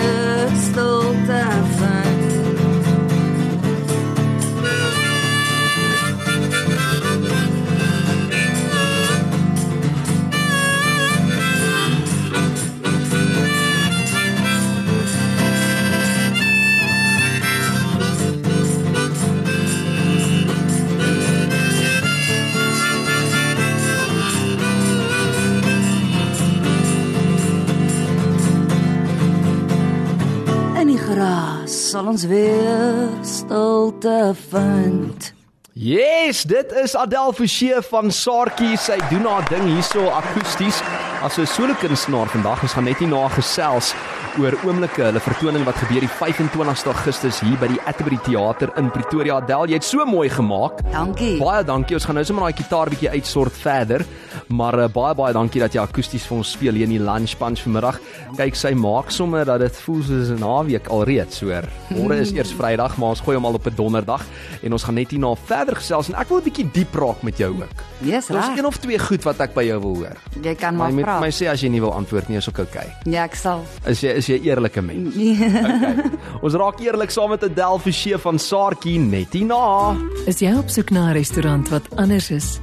sal 31.91 32.07
ons 32.07 32.25
weer 32.31 33.09
stilte 33.27 34.35
vind. 34.51 35.33
Yes, 35.73 36.43
dit 36.47 36.73
is 36.73 36.95
Adele 36.95 37.33
Forsie 37.35 37.81
van 37.89 38.13
Saartjie. 38.15 38.77
Sy 38.79 38.99
doen 39.11 39.27
haar 39.27 39.49
ding 39.51 39.65
hierso 39.67 40.05
akoesties 40.15 40.79
as 41.23 41.39
'n 41.39 41.47
solo 41.47 41.75
kunstenaar 41.81 42.29
vandag. 42.29 42.63
Ons 42.63 42.73
gaan 42.73 42.85
net 42.85 43.01
nie 43.01 43.09
na 43.09 43.29
gesels 43.29 43.95
oor 44.39 44.55
oomblikke, 44.65 45.03
hulle 45.03 45.21
vertoning 45.21 45.65
wat 45.65 45.75
gebeur 45.75 46.01
die 46.01 46.09
25ste 46.09 46.87
Augustus 46.87 47.41
hier 47.41 47.57
by 47.59 47.67
die 47.67 47.81
Atterbury 47.87 48.19
Theater 48.23 48.71
in 48.77 48.91
Pretoria. 48.91 49.37
Adele, 49.37 49.67
jy 49.69 49.75
het 49.75 49.85
so 49.85 50.05
mooi 50.07 50.29
gemaak. 50.31 50.81
Dankie. 50.93 51.39
Baie 51.39 51.65
dankie. 51.65 51.95
Ons 51.97 52.05
gaan 52.05 52.15
nou 52.15 52.25
sommer 52.25 52.45
daai 52.45 52.63
gitaar 52.63 52.89
bietjie 52.89 53.11
uitsort 53.11 53.53
verder. 53.53 54.05
Maar 54.49 54.79
uh, 54.79 54.89
baie 54.89 55.15
baie 55.15 55.33
dankie 55.33 55.61
dat 55.61 55.73
jy 55.75 55.81
akoesties 55.83 56.27
vir 56.27 56.37
ons 56.39 56.51
speel 56.53 56.73
hier 56.75 56.85
in 56.85 56.91
die 56.91 56.99
lunch 57.05 57.37
punch 57.39 57.61
vanmiddag. 57.61 57.99
Kyk, 58.37 58.55
sy 58.55 58.73
maak 58.75 59.11
sommer 59.11 59.45
dat 59.45 59.61
dit 59.61 59.77
voel 59.85 60.03
soos 60.03 60.29
'n 60.31 60.39
naweek 60.41 60.89
alreeds, 60.89 61.41
hoor. 61.41 61.65
Môre 61.91 62.21
is 62.21 62.33
eers 62.33 62.53
Vrydag, 62.53 62.97
maar 62.99 63.09
ons 63.11 63.21
gooi 63.21 63.37
hom 63.37 63.45
al 63.45 63.55
op 63.55 63.67
'n 63.67 63.75
Donderdag 63.77 64.23
en 64.63 64.73
ons 64.73 64.83
gaan 64.85 64.95
net 64.95 65.11
hierna 65.11 65.35
verder 65.47 65.77
gesels 65.77 66.09
en 66.09 66.15
ek 66.15 66.29
wil 66.29 66.39
'n 66.39 66.45
bietjie 66.45 66.71
diep 66.73 66.95
raak 66.95 67.23
met 67.23 67.37
jou 67.39 67.51
ook. 67.61 67.83
Yes, 68.03 68.31
Ons 68.31 68.47
reg. 68.47 68.59
een 68.59 68.67
of 68.67 68.77
twee 68.79 68.99
goed 68.99 69.23
wat 69.25 69.41
ek 69.41 69.55
by 69.55 69.63
jou 69.65 69.81
wil 69.81 69.95
hoor. 69.97 70.17
Jy 70.43 70.55
kan 70.55 70.77
Maar 70.77 70.93
maar 70.93 71.05
vra. 71.11 71.21
my 71.21 71.31
sê 71.35 71.49
as 71.51 71.61
jy 71.63 71.69
nie 71.69 71.81
wil 71.81 71.93
antwoord 71.93 72.29
nie, 72.29 72.37
is 72.39 72.49
ook 72.49 72.59
oukei. 72.65 72.87
Okay. 72.87 73.13
Ja, 73.13 73.25
ek 73.25 73.35
sal. 73.35 73.65
Is 73.87 74.01
jy 74.03 74.15
is 74.21 74.29
jy 74.31 74.41
eerlike 74.49 74.83
mens? 74.83 75.15
Okay. 75.61 76.11
Ons 76.43 76.55
raak 76.55 76.81
eerlik 76.81 77.11
saam 77.11 77.31
met 77.31 77.43
Adele 77.45 77.79
Forsie 77.79 78.17
van 78.19 78.39
Saartjie 78.39 78.99
net 78.99 79.33
hierna. 79.33 79.97
Is 80.27 80.41
jy 80.41 80.53
op 80.59 80.69
soek 80.71 80.91
na 80.91 81.11
'n 81.11 81.15
restaurant 81.15 81.69
wat 81.69 81.83
anders 81.97 82.31
is? 82.31 82.61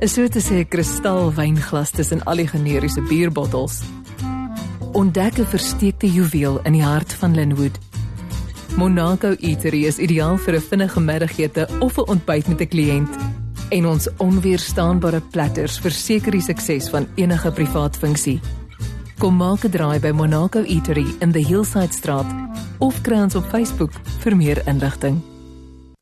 Is 0.00 0.14
so 0.14 0.26
te 0.28 0.40
sê 0.40 0.60
'n 0.60 0.68
kristal 0.68 1.32
wynglas 1.34 1.90
tussen 1.90 2.22
al 2.24 2.36
die 2.36 2.46
generiese 2.48 3.02
bierbottels? 3.02 3.82
Ontdek 4.92 5.38
'n 5.38 5.46
versteekte 5.46 6.08
juweel 6.10 6.60
in 6.64 6.72
die 6.72 6.82
hart 6.84 7.12
van 7.12 7.34
Linwood. 7.34 7.78
Monaco 8.76 9.34
Eatery 9.40 9.84
is 9.84 9.98
ideaal 9.98 10.38
vir 10.38 10.54
'n 10.54 10.60
vinnige 10.60 11.00
middagete 11.00 11.68
of 11.80 11.98
'n 11.98 12.08
ontbyt 12.08 12.48
met 12.48 12.60
'n 12.60 12.68
kliënt. 12.68 13.39
En 13.70 13.86
ons 13.86 14.08
onweerstaanbare 14.18 15.20
platters 15.30 15.78
verseker 15.78 16.34
die 16.34 16.42
sukses 16.42 16.88
van 16.90 17.06
enige 17.14 17.52
privaat 17.54 17.96
funksie. 17.96 18.40
Kom 19.18 19.36
maak 19.36 19.64
'n 19.64 19.70
draai 19.70 20.00
by 20.00 20.10
Monaco 20.10 20.62
Eatery 20.62 21.06
in 21.20 21.32
the 21.32 21.44
Hillside 21.44 21.92
Straat 21.92 22.26
of 22.78 23.00
kry 23.02 23.20
ons 23.20 23.34
op 23.34 23.44
Facebook 23.50 23.92
vir 24.22 24.36
meer 24.36 24.62
inligting. 24.66 25.22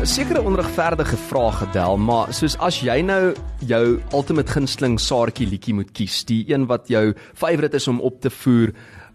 Sekere 0.09 0.41
onregverdige 0.41 1.17
vraag 1.29 1.61
Adele, 1.67 1.97
maar 2.01 2.33
soos 2.33 2.57
as 2.57 2.81
jy 2.81 3.03
nou 3.05 3.35
jou 3.69 3.83
ultimate 4.17 4.49
gunsteling 4.49 4.97
Saartjie 4.97 5.45
liedjie 5.51 5.77
moet 5.77 5.93
kies, 5.93 6.23
die 6.25 6.47
een 6.49 6.65
wat 6.65 6.89
jou 6.89 7.11
favourite 7.37 7.77
is 7.77 7.87
om 7.87 8.01
op 8.01 8.17
te 8.25 8.33
voer 8.33 8.73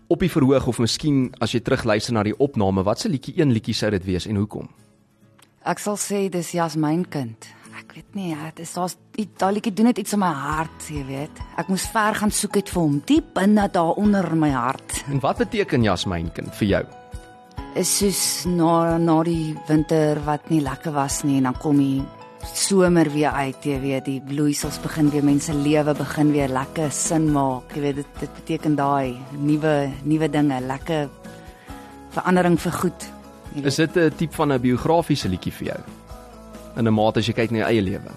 op 0.08 0.20
die 0.20 0.30
verhoog 0.30 0.66
of 0.70 0.78
miskien 0.82 1.28
as 1.44 1.54
jy 1.54 1.60
terugluister 1.64 2.14
na 2.14 2.24
die 2.26 2.36
opname, 2.36 2.84
watse 2.84 3.08
liedjie 3.08 3.36
een 3.40 3.52
liedjie 3.54 3.74
sou 3.76 3.90
dit 3.94 4.04
wees 4.04 4.26
en 4.30 4.40
hoekom? 4.40 4.68
Ek 5.64 5.80
sal 5.80 5.96
sê 6.00 6.26
dis 6.32 6.52
Jasmyn 6.56 7.06
kind. 7.08 7.46
Ek 7.74 7.96
weet 7.96 8.14
nie, 8.14 8.28
ja, 8.30 8.50
dit 8.52 8.62
is 8.62 8.74
daar's 8.76 8.96
iets 9.18 9.38
daai 9.40 9.56
liedjie 9.56 9.72
doen 9.74 9.88
dit 9.90 10.02
iets 10.04 10.14
in 10.14 10.20
my 10.22 10.30
hart, 10.30 10.90
jy 10.92 11.02
weet. 11.08 11.40
Ek 11.58 11.70
moes 11.72 11.86
ver 11.90 12.18
gaan 12.20 12.32
soek 12.34 12.60
het 12.60 12.70
vir 12.70 12.82
hom, 12.82 13.00
diep 13.08 13.32
binne 13.34 13.64
daar 13.72 13.98
onder 14.00 14.28
my 14.38 14.52
hart. 14.54 15.00
En 15.10 15.22
wat 15.24 15.40
beteken 15.42 15.86
Jasmyn 15.86 16.30
kind 16.36 16.52
vir 16.60 16.70
jou? 16.70 16.84
Is 17.74 17.90
soos 17.98 18.22
na 18.46 18.98
na 19.02 19.16
die 19.26 19.56
winter 19.66 20.20
wat 20.28 20.46
nie 20.52 20.60
lekker 20.62 20.94
was 20.94 21.22
nie 21.26 21.40
en 21.40 21.48
dan 21.48 21.58
kom 21.58 21.80
die 21.80 22.04
somer 22.52 23.08
weer 23.12 23.30
uit, 23.30 23.64
jy 23.64 23.80
weet, 23.80 24.04
die 24.04 24.20
bloeisels 24.20 24.78
begin 24.82 25.10
weer, 25.10 25.24
mense 25.24 25.54
lewe 25.54 25.94
begin 25.94 26.32
weer 26.32 26.48
lekker 26.48 26.92
sin 26.92 27.30
maak. 27.32 27.72
Jy 27.74 27.80
weet 27.80 27.96
dit 28.02 28.20
dit 28.20 28.34
beteken 28.38 28.76
daai 28.76 29.16
nuwe 29.38 29.74
nuwe 30.04 30.28
dinge, 30.28 30.60
lekker 30.60 31.08
verandering 32.14 32.58
vir 32.60 32.72
goed. 32.72 33.08
Is 33.62 33.76
dit 33.76 33.96
'n 33.96 34.12
tipe 34.16 34.34
van 34.34 34.52
'n 34.52 34.60
biografiese 34.60 35.28
liedjie 35.28 35.52
vir 35.52 35.66
jou? 35.66 35.80
In 36.76 36.88
'n 36.88 36.94
mate 36.94 37.18
as 37.18 37.26
jy 37.26 37.32
kyk 37.32 37.50
na 37.50 37.58
jou 37.58 37.68
eie 37.68 37.82
lewe. 37.82 38.10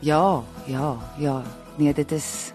Ja, 0.00 0.42
ja, 0.66 0.96
ja. 1.18 1.42
Nee, 1.76 1.92
dit 1.94 2.12
is 2.12 2.52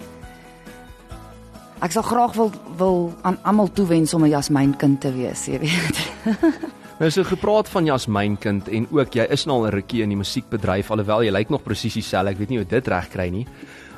Ek 1.80 1.92
sal 1.92 2.02
graag 2.02 2.34
wil 2.34 2.52
wil 2.78 3.14
aan 3.22 3.38
almal 3.44 3.70
toewens 3.72 4.14
om 4.14 4.24
'n 4.24 4.30
jasmynkind 4.30 5.02
te 5.02 5.12
wees, 5.14 5.46
jy 5.46 5.60
weet. 5.60 5.98
Nou 6.98 7.10
so 7.14 7.22
gepraat 7.30 7.70
van 7.70 7.86
Jasmyn 7.86 8.38
kind 8.42 8.70
en 8.74 8.88
ook 8.90 9.14
jy 9.14 9.28
is 9.30 9.46
nou 9.46 9.60
al 9.60 9.68
'n 9.68 9.76
rukkie 9.76 10.02
in 10.02 10.10
die 10.10 10.18
musiekbedryf 10.18 10.90
alhoewel 10.92 11.22
jy 11.24 11.32
lyk 11.32 11.50
nog 11.50 11.64
presies 11.64 11.94
dieselfde. 11.94 12.32
Ek 12.32 12.38
weet 12.38 12.50
nie 12.50 12.58
hoe 12.58 12.68
dit 12.68 12.88
reg 12.88 13.10
kry 13.10 13.30
nie. 13.30 13.46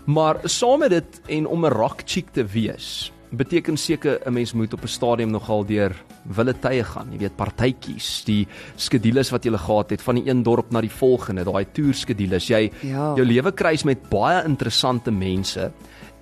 Maar 0.06 0.40
saam 0.44 0.80
met 0.80 0.90
dit 0.90 1.22
en 1.30 1.48
om 1.48 1.66
'n 1.66 1.72
rock 1.72 2.02
chick 2.06 2.30
te 2.34 2.44
wees, 2.44 3.12
beteken 3.32 3.78
seker 3.78 4.20
'n 4.26 4.34
mens 4.34 4.54
moet 4.54 4.74
op 4.74 4.84
'n 4.84 4.88
stadium 4.88 5.32
nogal 5.32 5.64
deur 5.66 5.96
wille 6.26 6.54
tye 6.60 6.84
gaan. 6.84 7.12
Jy 7.12 7.18
weet 7.20 7.38
partytjies, 7.38 8.24
die 8.26 8.48
skedules 8.76 9.30
wat 9.30 9.44
jy 9.46 9.52
gehad 9.58 9.90
het 9.92 10.02
van 10.02 10.16
die 10.16 10.28
een 10.30 10.44
dorp 10.44 10.72
na 10.72 10.82
die 10.82 10.92
volgende, 10.92 11.44
daai 11.46 11.66
toer 11.72 11.94
skedules. 11.94 12.48
Jy 12.48 12.72
Ja. 12.84 13.16
jou 13.16 13.26
lewe 13.26 13.52
kruis 13.54 13.84
met 13.84 14.10
baie 14.10 14.44
interessante 14.46 15.12
mense. 15.12 15.72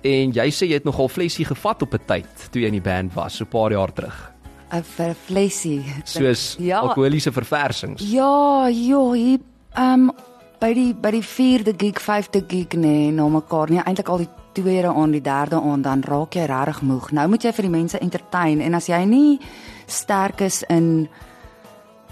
En 0.04 0.32
jy 0.32 0.48
sê 0.50 0.68
jy 0.68 0.74
het 0.74 0.84
nogal 0.84 1.08
flesie 1.08 1.44
gevat 1.44 1.82
op 1.82 1.94
'n 1.94 2.00
tyd 2.06 2.50
toe 2.52 2.62
jy 2.62 2.66
in 2.66 2.72
die 2.72 2.80
band 2.80 3.14
was, 3.14 3.34
so 3.36 3.44
'n 3.44 3.48
paar 3.48 3.72
jaar 3.72 3.92
terug. 3.92 4.32
'n 4.70 5.14
Vleisie. 5.26 5.84
Soos 6.04 6.56
ja, 6.58 6.78
alkoholiese 6.78 7.32
verversings. 7.32 8.02
Ja, 8.02 8.68
ja, 8.68 9.12
hier 9.12 9.38
ehm 9.74 10.08
um, 10.08 10.12
by 10.58 10.72
die 10.74 10.94
by 10.94 11.10
die 11.10 11.22
4de 11.22 11.74
gig, 11.76 12.00
5de 12.02 12.42
gig 12.46 12.74
nee, 12.76 13.10
na 13.12 13.28
mekaar. 13.28 13.70
Nee, 13.70 13.82
eintlik 13.84 14.08
al 14.08 14.24
die 14.24 14.28
tweede 14.52 14.92
aan, 14.94 15.10
die 15.10 15.22
derde 15.22 15.60
aan, 15.60 15.82
dan 15.82 16.02
raak 16.02 16.34
jy 16.34 16.46
regtig 16.50 16.82
moeg. 16.82 17.10
Nou 17.10 17.28
moet 17.28 17.42
jy 17.42 17.52
vir 17.52 17.68
die 17.68 17.76
mense 17.76 17.98
entertain 17.98 18.60
en 18.60 18.74
as 18.74 18.88
jy 18.90 19.04
nie 19.06 19.38
sterk 19.86 20.40
is 20.40 20.62
in 20.68 21.08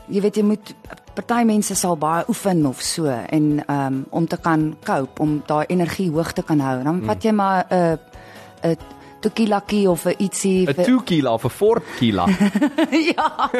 jy 0.07 0.23
weet 0.23 0.37
jy 0.37 0.45
moet 0.47 0.75
party 1.17 1.43
mense 1.49 1.75
sal 1.75 1.97
baie 1.99 2.25
oefen 2.29 2.67
of 2.69 2.83
so 2.83 3.11
en 3.11 3.65
ehm 3.67 3.87
um, 3.87 4.05
om 4.11 4.27
te 4.27 4.37
kan 4.37 4.77
cope, 4.85 5.23
om 5.23 5.43
daai 5.47 5.65
energie 5.69 6.11
hoog 6.11 6.33
te 6.33 6.43
kan 6.43 6.61
hou. 6.61 6.83
Dan 6.83 7.03
vat 7.05 7.25
jy 7.25 7.33
maar 7.33 7.67
'n 7.71 7.99
'n 8.63 8.77
tequila 9.27 9.63
of 9.91 10.05
'n 10.07 10.15
ietsie 10.19 10.67
'n 10.71 10.75
2 10.85 11.03
kilo 11.05 11.33
of 11.35 11.45
'n 11.45 11.51
4 11.51 11.83
kilo. 11.99 12.25
ja. 13.11 13.51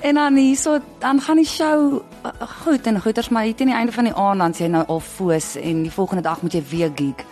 en 0.00 0.14
dan 0.14 0.36
hierso 0.36 0.78
dan 0.98 1.20
gaan 1.20 1.36
die 1.36 1.46
show 1.46 2.02
uh, 2.24 2.30
goed 2.64 2.86
en 2.86 3.00
goeters 3.00 3.28
maar 3.28 3.42
hier 3.44 3.54
teen 3.54 3.66
die 3.70 3.76
einde 3.76 3.92
van 3.92 4.04
die 4.08 4.14
aand 4.14 4.38
dan 4.40 4.52
sê 4.54 4.64
jy 4.66 4.70
nou 4.74 4.84
al 4.86 5.00
foos 5.00 5.56
en 5.60 5.82
die 5.82 5.92
volgende 5.92 6.22
dag 6.22 6.42
moet 6.42 6.52
jy 6.56 6.62
weer 6.70 6.92
gig. 6.94 7.24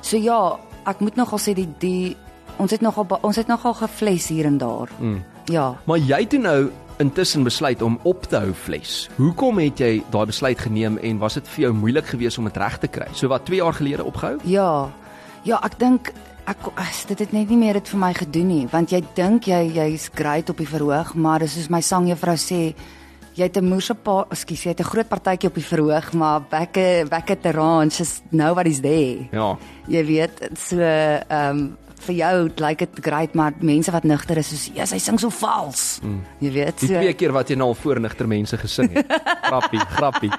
So 0.00 0.16
ja, 0.16 0.56
ek 0.88 1.00
moet 1.00 1.16
nogal 1.16 1.38
sê 1.38 1.54
die 1.54 1.68
die 1.78 2.16
ons 2.60 2.70
het 2.70 2.80
nogal 2.84 3.04
ba- 3.04 3.18
ons 3.22 3.36
het 3.36 3.46
nogal 3.48 3.74
gefles 3.74 4.28
hier 4.28 4.44
en 4.46 4.58
daar. 4.58 4.88
Mm. 4.98 5.22
Ja. 5.50 5.74
Maar 5.84 5.98
jy 5.98 6.18
het 6.20 6.30
toe 6.30 6.38
nou 6.40 6.70
intussen 7.00 7.42
besluit 7.42 7.82
om 7.82 7.98
op 8.04 8.22
te 8.28 8.36
hou 8.36 8.52
fles. 8.52 9.08
Hoekom 9.16 9.58
het 9.58 9.78
jy 9.80 10.02
daai 10.12 10.26
besluit 10.28 10.58
geneem 10.60 10.98
en 10.98 11.18
was 11.18 11.34
dit 11.34 11.48
vir 11.48 11.62
jou 11.64 11.72
moeilik 11.74 12.06
geweest 12.06 12.38
om 12.38 12.44
dit 12.44 12.56
reg 12.56 12.78
te 12.78 12.88
kry? 12.88 13.06
So 13.16 13.28
wat 13.28 13.44
2 13.48 13.56
jaar 13.62 13.72
gelede 13.72 14.04
opgehou? 14.04 14.36
Ja. 14.44 14.90
Ja, 15.40 15.56
ek 15.64 15.78
dink 15.80 16.10
ek 16.50 16.66
as 16.76 17.06
dit 17.08 17.20
het 17.22 17.30
net 17.32 17.48
nie 17.48 17.56
meer 17.56 17.78
dit 17.78 17.88
vir 17.88 18.00
my 18.02 18.10
gedoen 18.12 18.48
nie, 18.50 18.64
want 18.68 18.92
jy 18.92 18.98
dink 19.16 19.46
jy 19.48 19.60
jy's 19.72 20.10
great 20.12 20.50
op 20.52 20.58
die 20.60 20.68
verhoog, 20.68 21.14
maar 21.16 21.40
dis 21.40 21.54
soos 21.56 21.70
my 21.72 21.80
sangjuffrou 21.80 22.34
sê, 22.36 22.74
jy 23.34 23.42
het 23.42 23.56
'n 23.56 23.64
moerse 23.68 23.94
pa, 23.94 24.26
ekskuus, 24.30 24.62
jy 24.64 24.70
het 24.70 24.80
'n 24.80 24.90
groot 24.90 25.08
partytjie 25.08 25.48
op 25.48 25.54
die 25.54 25.64
verhoog, 25.64 26.12
maar 26.12 26.40
back 26.40 26.74
back 27.08 27.30
at 27.30 27.42
the 27.42 27.52
ranch 27.52 28.00
is 28.00 28.22
nobody's 28.30 28.80
there. 28.80 29.28
Ja. 29.32 29.56
Jy 29.88 30.04
weet, 30.04 30.50
so 30.54 30.78
ehm 30.78 31.56
um, 31.56 31.76
vir 32.00 32.14
jou 32.14 32.50
lyk 32.56 32.78
dit 32.78 33.00
great, 33.04 33.34
maar 33.34 33.52
mense 33.60 33.92
wat 33.92 34.04
nugter 34.04 34.38
is 34.40 34.48
soos, 34.48 34.70
"Ja, 34.74 34.84
hy 34.84 34.98
sing 34.98 35.20
so 35.20 35.30
vals." 35.30 36.00
Mm. 36.02 36.22
Jy 36.40 36.52
weet, 36.52 36.78
Die 36.80 36.88
so 36.88 36.94
twee 36.94 37.12
keer 37.14 37.32
wat 37.32 37.48
jy 37.48 37.56
nou 37.56 37.68
al 37.68 37.74
voor 37.74 38.00
nigter 38.00 38.28
mense 38.28 38.56
gesing 38.56 38.92
het. 38.92 39.06
grappie, 39.50 39.80
grappie. 39.80 40.30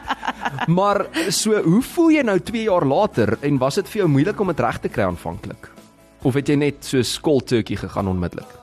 Maar 0.68 1.06
so, 1.30 1.62
hoe 1.62 1.82
voel 1.82 2.10
jy 2.10 2.22
nou 2.22 2.40
2 2.40 2.64
jaar 2.64 2.86
later 2.86 3.38
en 3.42 3.58
was 3.58 3.76
dit 3.76 3.90
vir 3.90 4.02
jou 4.02 4.08
moeilik 4.10 4.40
om 4.40 4.48
dit 4.48 4.60
reg 4.60 4.80
te 4.80 4.90
kry 4.90 5.04
aanvanklik? 5.04 5.70
Of 6.24 6.34
het 6.34 6.48
jy 6.48 6.56
net 6.56 6.86
so 6.86 7.40
turkey 7.40 7.76
gegaan 7.76 8.08
onmiddellik? 8.08 8.61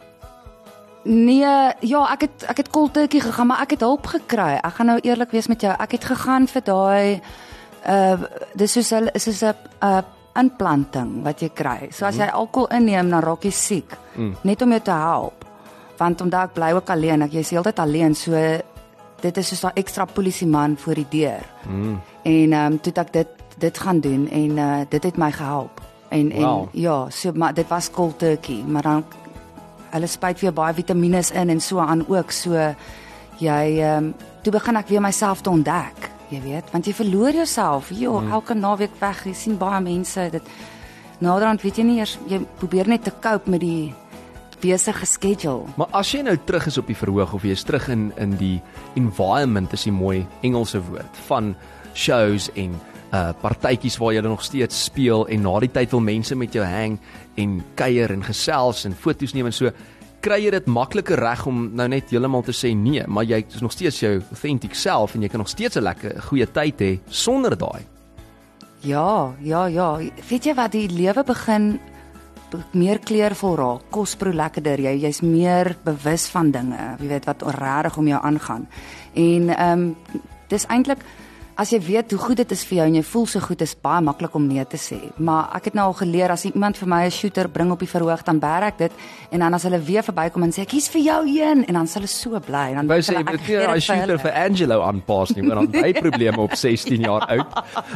Nee, 1.09 1.73
ja, 1.81 2.01
ek 2.13 2.21
het 2.27 2.45
ek 2.53 2.57
het 2.57 2.71
cold 2.71 2.93
turkey 2.93 3.21
gegaan, 3.25 3.47
maar 3.49 3.63
ek 3.65 3.71
het 3.79 3.81
hulp 3.81 4.07
gekry. 4.07 4.59
Ek 4.61 4.75
gaan 4.77 4.91
nou 4.93 4.99
eerlik 5.01 5.31
wees 5.33 5.47
met 5.49 5.63
jou. 5.65 5.73
Ek 5.73 5.95
het 5.97 6.05
gegaan 6.05 6.49
vir 6.51 6.63
daai 6.67 7.21
uh 7.89 8.19
dis 8.55 8.73
soos 8.73 8.91
'n 8.93 9.09
is 9.15 9.25
soos 9.25 9.43
'n 9.43 9.55
uh 9.83 10.03
implanting 10.37 11.23
wat 11.25 11.41
jy 11.41 11.49
kry. 11.55 11.89
So 11.91 12.05
as 12.07 12.17
jy 12.17 12.29
alkohol 12.29 12.69
inneem, 12.77 13.11
dan 13.11 13.23
raak 13.23 13.43
jy 13.43 13.51
siek. 13.51 13.97
Mm. 14.15 14.37
Net 14.43 14.63
om 14.63 14.71
jou 14.71 14.81
te 14.81 14.91
help. 14.91 15.45
Want 15.97 16.21
omdat 16.21 16.43
ek 16.43 16.55
bly 16.55 16.73
ook 16.73 16.91
alleen, 16.91 17.23
ek 17.23 17.33
jy's 17.33 17.51
heeltyd 17.51 17.79
alleen, 17.79 18.15
so 18.15 18.33
dit 19.21 19.37
is 19.37 19.49
soos 19.49 19.65
'n 19.65 19.73
ekstra 19.75 20.05
polisieman 20.05 20.77
voor 20.77 20.95
die 20.95 21.07
deur. 21.11 21.45
Mm. 21.69 22.01
En 22.23 22.53
ehm 22.53 22.73
um, 22.73 22.81
toe 22.81 22.93
ek 22.93 23.13
dit 23.13 23.29
dit 23.59 23.79
gaan 23.79 24.01
doen 24.01 24.29
en 24.31 24.51
uh 24.59 24.81
dit 24.89 25.03
het 25.03 25.17
my 25.17 25.33
gehelp. 25.33 25.81
En 26.11 26.31
en 26.33 26.43
Wow. 26.43 26.69
ja, 26.73 27.11
so 27.11 27.33
maar 27.35 27.55
dit 27.55 27.69
was 27.69 27.91
cold 27.91 28.19
turkey, 28.19 28.63
maar 28.67 28.83
dan 28.83 29.05
hulle 29.93 30.07
spuit 30.07 30.41
weer 30.41 30.53
baie 30.53 30.75
vitamiene 30.75 31.23
in 31.35 31.51
en 31.51 31.61
so 31.61 31.79
aan 31.79 32.05
ook. 32.09 32.33
So 32.33 32.75
jy 33.39 33.79
ehm 33.79 34.11
um, 34.11 34.15
toe 34.43 34.53
begin 34.53 34.77
ek 34.77 34.89
weer 34.89 35.03
myself 35.03 35.43
te 35.43 35.51
ontdek, 35.51 36.11
jy 36.31 36.41
weet, 36.41 36.71
want 36.73 36.87
jy 36.87 36.95
verloor 36.95 37.35
jouself. 37.35 37.91
Jo, 37.91 38.19
hmm. 38.19 38.33
elke 38.33 38.55
naweek 38.55 38.95
weg, 39.01 39.25
jy 39.27 39.35
sien 39.35 39.59
baie 39.59 39.81
mense 39.83 40.31
dit 40.31 40.53
naderhand 41.19 41.63
weet 41.63 41.81
jy 41.81 41.85
nie 41.87 41.97
eers 41.99 42.15
jy 42.31 42.39
probeer 42.61 42.89
net 42.89 43.03
te 43.05 43.11
cope 43.11 43.51
met 43.51 43.61
die 43.61 43.95
besige 44.63 45.07
schedule. 45.07 45.67
Maar 45.79 45.91
as 46.01 46.11
jy 46.15 46.23
nou 46.27 46.37
terug 46.47 46.67
is 46.67 46.79
op 46.79 46.87
die 46.91 46.99
verhoog 46.99 47.35
of 47.35 47.47
jy 47.47 47.55
is 47.55 47.65
terug 47.67 47.89
in 47.95 48.11
in 48.19 48.37
die 48.39 48.59
environment 48.99 49.73
is 49.73 49.87
die 49.87 49.95
mooi 49.95 50.27
Engelse 50.43 50.81
woord 50.89 51.21
van 51.29 51.55
shows 51.95 52.49
en 52.55 52.79
uh 53.13 53.33
partytjies 53.41 53.97
waar 53.99 54.13
jy 54.13 54.21
nog 54.21 54.43
steeds 54.45 54.85
speel 54.85 55.27
en 55.29 55.43
na 55.43 55.59
die 55.61 55.71
tyd 55.73 55.91
wil 55.91 56.01
mense 56.01 56.35
met 56.37 56.53
jou 56.53 56.65
hang 56.65 56.99
en 57.37 57.63
kuier 57.75 58.13
en 58.13 58.23
gesels 58.23 58.85
en 58.85 58.93
foto's 58.95 59.33
neem 59.35 59.47
en 59.47 59.53
so 59.53 59.71
kry 60.21 60.41
jy 60.45 60.51
dit 60.51 60.67
makliker 60.67 61.19
reg 61.19 61.47
om 61.47 61.71
nou 61.79 61.87
net 61.89 62.11
heeltemal 62.11 62.43
te 62.43 62.53
sê 62.53 62.75
nee, 62.77 63.05
maar 63.07 63.25
jy 63.25 63.39
is 63.49 63.63
nog 63.63 63.73
steeds 63.73 64.01
jou 64.01 64.19
authentic 64.19 64.75
self 64.75 65.15
en 65.15 65.23
jy 65.23 65.29
kan 65.29 65.41
nog 65.41 65.49
steeds 65.49 65.77
'n 65.77 65.83
lekker 65.85 66.21
goeie 66.23 66.47
tyd 66.47 66.81
hê 66.81 66.99
sonder 67.09 67.57
daai. 67.57 67.87
Ja, 68.81 69.33
ja, 69.43 69.67
ja. 69.67 69.99
Weet 70.29 70.45
jy 70.45 70.55
wat 70.55 70.73
die 70.73 70.89
lewe 70.89 71.25
begin 71.25 71.81
be- 72.51 72.59
meer 72.73 72.99
kleurvol 72.99 73.57
raak. 73.57 73.81
Kos 73.91 74.15
proe 74.17 74.33
lekkerder. 74.35 74.79
Jy 74.81 74.99
jy's 75.03 75.21
meer 75.21 75.77
bewus 75.85 76.27
van 76.29 76.51
dinge. 76.51 76.97
Jy 77.01 77.09
weet 77.09 77.25
wat 77.25 77.43
regtig 77.43 77.97
om 77.97 78.07
jou 78.07 78.21
aangaan. 78.23 78.69
En 79.15 79.49
ehm 79.49 79.79
um, 79.81 79.97
dis 80.49 80.67
eintlik 80.67 80.99
as 81.59 81.73
jy 81.75 81.79
weet 81.83 82.13
hoe 82.15 82.21
goed 82.23 82.39
dit 82.39 82.53
is 82.55 82.61
vir 82.69 82.77
jou 82.79 82.85
en 82.87 82.97
jy 83.01 83.03
voel 83.03 83.25
so 83.27 83.43
goed, 83.43 83.63
is 83.67 83.75
baie 83.83 84.03
maklik 84.07 84.35
om 84.39 84.45
nee 84.47 84.63
te 84.71 84.79
sê. 84.79 84.99
Maar 85.19 85.49
ek 85.59 85.71
het 85.71 85.79
nou 85.79 85.89
al 85.91 85.97
geleer 85.99 86.31
as 86.31 86.45
iemand 86.47 86.79
vir 86.79 86.89
my 86.89 87.01
'n 87.07 87.11
shooter 87.11 87.49
bring 87.49 87.73
op 87.73 87.81
die 87.81 87.91
verhoog, 87.91 88.23
dan 88.23 88.39
bær 88.39 88.63
ek 88.63 88.79
dit 88.79 88.93
en 89.33 89.41
dan 89.41 89.55
as 89.55 89.65
hulle 89.65 89.81
weer 89.81 90.03
verbykom 90.03 90.43
en 90.45 90.53
sê 90.53 90.63
ek 90.63 90.71
hier's 90.71 90.89
vir 90.89 91.03
jou 91.03 91.27
een 91.27 91.65
en 91.67 91.75
dan 91.75 91.85
is 91.85 91.95
hulle 91.95 92.07
so 92.07 92.39
bly. 92.39 92.75
Dan 92.75 92.87
Wou 92.87 93.01
sê 93.01 93.13
jy 93.13 93.21
ek 93.21 93.31
moet 93.31 93.49
nie 93.49 93.57
daai 93.57 93.81
shooter 93.81 94.19
vir 94.19 94.33
Angelo 94.33 94.83
aanpas 94.83 95.35
nie, 95.35 95.49
want 95.49 95.73
dan 95.73 95.85
hy 95.85 95.93
probleme 95.93 96.39
op 96.39 96.55
16 96.55 97.01
jaar 97.01 97.27
oud. 97.27 97.47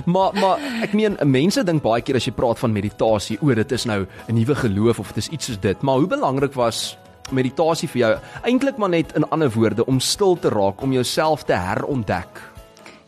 Maar 0.07 0.31
maar 0.35 0.59
ek 0.83 0.92
meen 0.92 1.16
mense 1.22 1.62
dink 1.64 1.83
baie 1.83 2.03
keer 2.03 2.16
as 2.16 2.25
jy 2.25 2.33
praat 2.33 2.59
van 2.59 2.72
meditasie, 2.72 3.38
o, 3.40 3.55
dit 3.55 3.72
is 3.72 3.85
nou 3.85 4.07
'n 4.29 4.35
nuwe 4.35 4.55
geloof 4.55 4.98
of 4.98 5.12
dit 5.12 5.18
is 5.18 5.29
iets 5.29 5.46
soos 5.46 5.61
dit. 5.61 5.83
Maar 5.83 5.94
hoe 5.94 6.07
belangrik 6.07 6.55
was 6.55 6.98
meditasie 7.31 7.88
vir 7.88 8.01
jou? 8.01 8.18
Eintlik 8.42 8.77
maar 8.77 8.88
net 8.88 9.12
in 9.14 9.25
ander 9.31 9.51
woorde 9.51 9.87
om 9.87 10.01
stil 10.01 10.37
te 10.38 10.48
raak, 10.48 10.83
om 10.83 10.92
jouself 10.92 11.44
te 11.44 11.55
herontdek. 11.55 12.52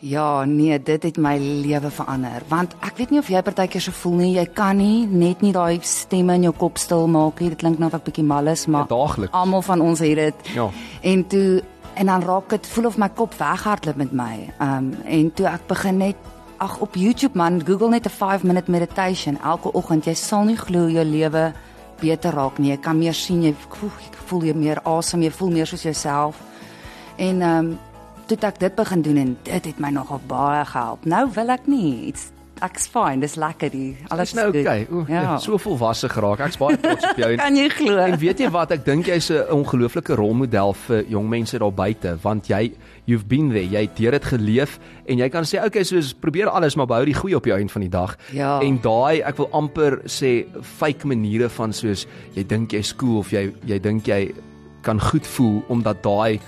Ja, 0.05 0.45
nee, 0.45 0.77
dit 0.83 1.03
het 1.03 1.17
my 1.17 1.38
lewe 1.38 1.88
verander. 1.90 2.43
Want 2.49 2.75
ek 2.85 2.99
weet 3.01 3.12
nie 3.14 3.21
of 3.23 3.29
jy 3.33 3.40
partykeer 3.40 3.81
so 3.81 3.95
voel 4.03 4.19
nie, 4.19 4.33
jy 4.37 4.45
kan 4.53 4.77
nie 4.77 5.07
net 5.09 5.40
nie 5.40 5.53
daai 5.55 5.79
stemme 5.81 6.35
in 6.37 6.45
jou 6.45 6.53
kop 6.61 6.77
stil 6.77 7.07
maak 7.09 7.40
nie. 7.40 7.49
Dit 7.55 7.62
klink 7.62 7.81
nou 7.81 7.88
of 7.88 7.97
ek 7.97 8.05
bietjie 8.11 8.25
mal 8.29 8.51
is, 8.53 8.67
maar 8.69 8.85
Ja, 8.85 9.40
almal 9.40 9.64
van 9.64 9.81
ons 9.81 10.03
het 10.05 10.21
dit. 10.21 10.51
Ja. 10.59 10.67
En 11.01 11.25
toe 11.27 11.62
en 11.95 12.11
dan 12.11 12.27
raak 12.27 12.51
dit 12.51 12.67
voel 12.67 12.90
of 12.90 12.99
my 13.01 13.09
kop 13.09 13.33
weghardloop 13.38 13.97
met 13.97 14.12
my. 14.12 14.35
Um 14.61 14.93
en 15.07 15.33
toe 15.33 15.47
ek 15.49 15.64
begin 15.73 15.97
net 16.03 16.17
ag 16.61 16.77
op 16.85 17.01
YouTube 17.01 17.38
man, 17.38 17.62
Google 17.64 17.88
net 17.88 18.05
'n 18.05 18.11
5 18.11 18.43
minute 18.43 18.71
meditation 18.71 19.40
elke 19.40 19.73
oggend. 19.73 20.05
Jy 20.05 20.14
sal 20.14 20.45
nie 20.45 20.57
glo 20.57 20.88
jou 20.88 21.05
lewe 21.05 21.53
beter 22.01 22.33
raak 22.33 22.59
nie. 22.59 22.71
Jy 22.71 22.77
kan 22.77 22.99
meer 22.99 23.14
sien, 23.14 23.43
jy 23.43 23.55
voel, 23.69 23.90
jy 24.01 24.19
voel 24.27 24.43
jy 24.43 24.55
meer 24.55 24.81
asem, 24.85 25.23
jy 25.23 25.31
voel 25.31 25.51
meer 25.51 25.67
soos 25.67 25.83
jouself. 25.83 26.37
En 27.17 27.43
ehm 27.43 27.59
um, 27.59 27.79
toe 28.29 28.39
ek 28.49 28.61
dit 28.63 28.75
begin 28.75 29.03
doen 29.03 29.17
en 29.17 29.37
dit 29.43 29.67
het 29.71 29.83
my 29.83 29.91
nogal 29.91 30.21
baie 30.29 30.65
gehelp. 30.65 31.05
Nou 31.05 31.27
wil 31.35 31.51
ek 31.55 31.67
nie. 31.71 32.09
It's 32.09 32.31
ek's 32.63 32.87
fine, 32.91 33.21
dis 33.23 33.35
lekker 33.41 33.71
die. 33.73 33.97
Alles 34.13 34.31
Dis 34.31 34.39
nou 34.39 34.47
goed. 34.51 34.61
okay. 34.63 34.87
O, 34.91 35.05
ja. 35.09 35.23
ja. 35.23 35.33
so 35.43 35.59
volwasse 35.61 36.09
geraak. 36.09 36.43
Ek's 36.47 36.59
baie 36.61 36.79
trots 36.81 37.07
op 37.11 37.21
jou. 37.21 37.31
En, 37.35 37.43
kan 37.45 37.59
jy 37.59 37.67
glo? 37.73 37.97
en 38.05 38.17
weet 38.21 38.43
jy 38.45 38.51
wat, 38.55 38.75
ek 38.77 38.85
dink 38.87 39.11
jy's 39.11 39.31
'n 39.35 39.43
ongelooflike 39.55 40.17
rolmodel 40.19 40.75
vir 40.87 41.05
jong 41.11 41.29
mense 41.29 41.59
daar 41.59 41.75
buite, 41.75 42.15
want 42.23 42.49
jy 42.49 42.73
you've 43.11 43.27
been 43.29 43.51
there. 43.53 43.67
Jy 43.67 43.85
het 43.89 43.97
deur 43.99 44.17
dit 44.17 44.25
geleef 44.25 44.79
en 45.05 45.19
jy 45.19 45.29
kan 45.29 45.45
sê, 45.45 45.61
okay, 45.65 45.85
soos 45.85 46.15
probeer 46.15 46.49
alles 46.49 46.77
maar 46.77 46.89
behou 46.89 47.05
die 47.05 47.19
goeie 47.19 47.37
op 47.37 47.45
jou 47.45 47.59
eind 47.59 47.73
van 47.73 47.85
die 47.85 47.93
dag. 47.93 48.17
Ja. 48.33 48.61
En 48.65 48.79
daai, 48.81 49.21
ek 49.23 49.37
wil 49.43 49.51
amper 49.53 50.01
sê 50.07 50.47
fake 50.79 51.07
maniere 51.07 51.51
van 51.51 51.73
soos 51.73 52.07
jy 52.35 52.47
dink 52.47 52.73
jy's 52.73 52.95
cool 52.97 53.19
of 53.19 53.33
jy 53.35 53.51
jy 53.67 53.79
dink 53.79 54.09
jy 54.09 54.33
kan 54.85 55.01
goed 55.01 55.27
voel 55.27 55.63
omdat 55.69 56.03
daai 56.05 56.41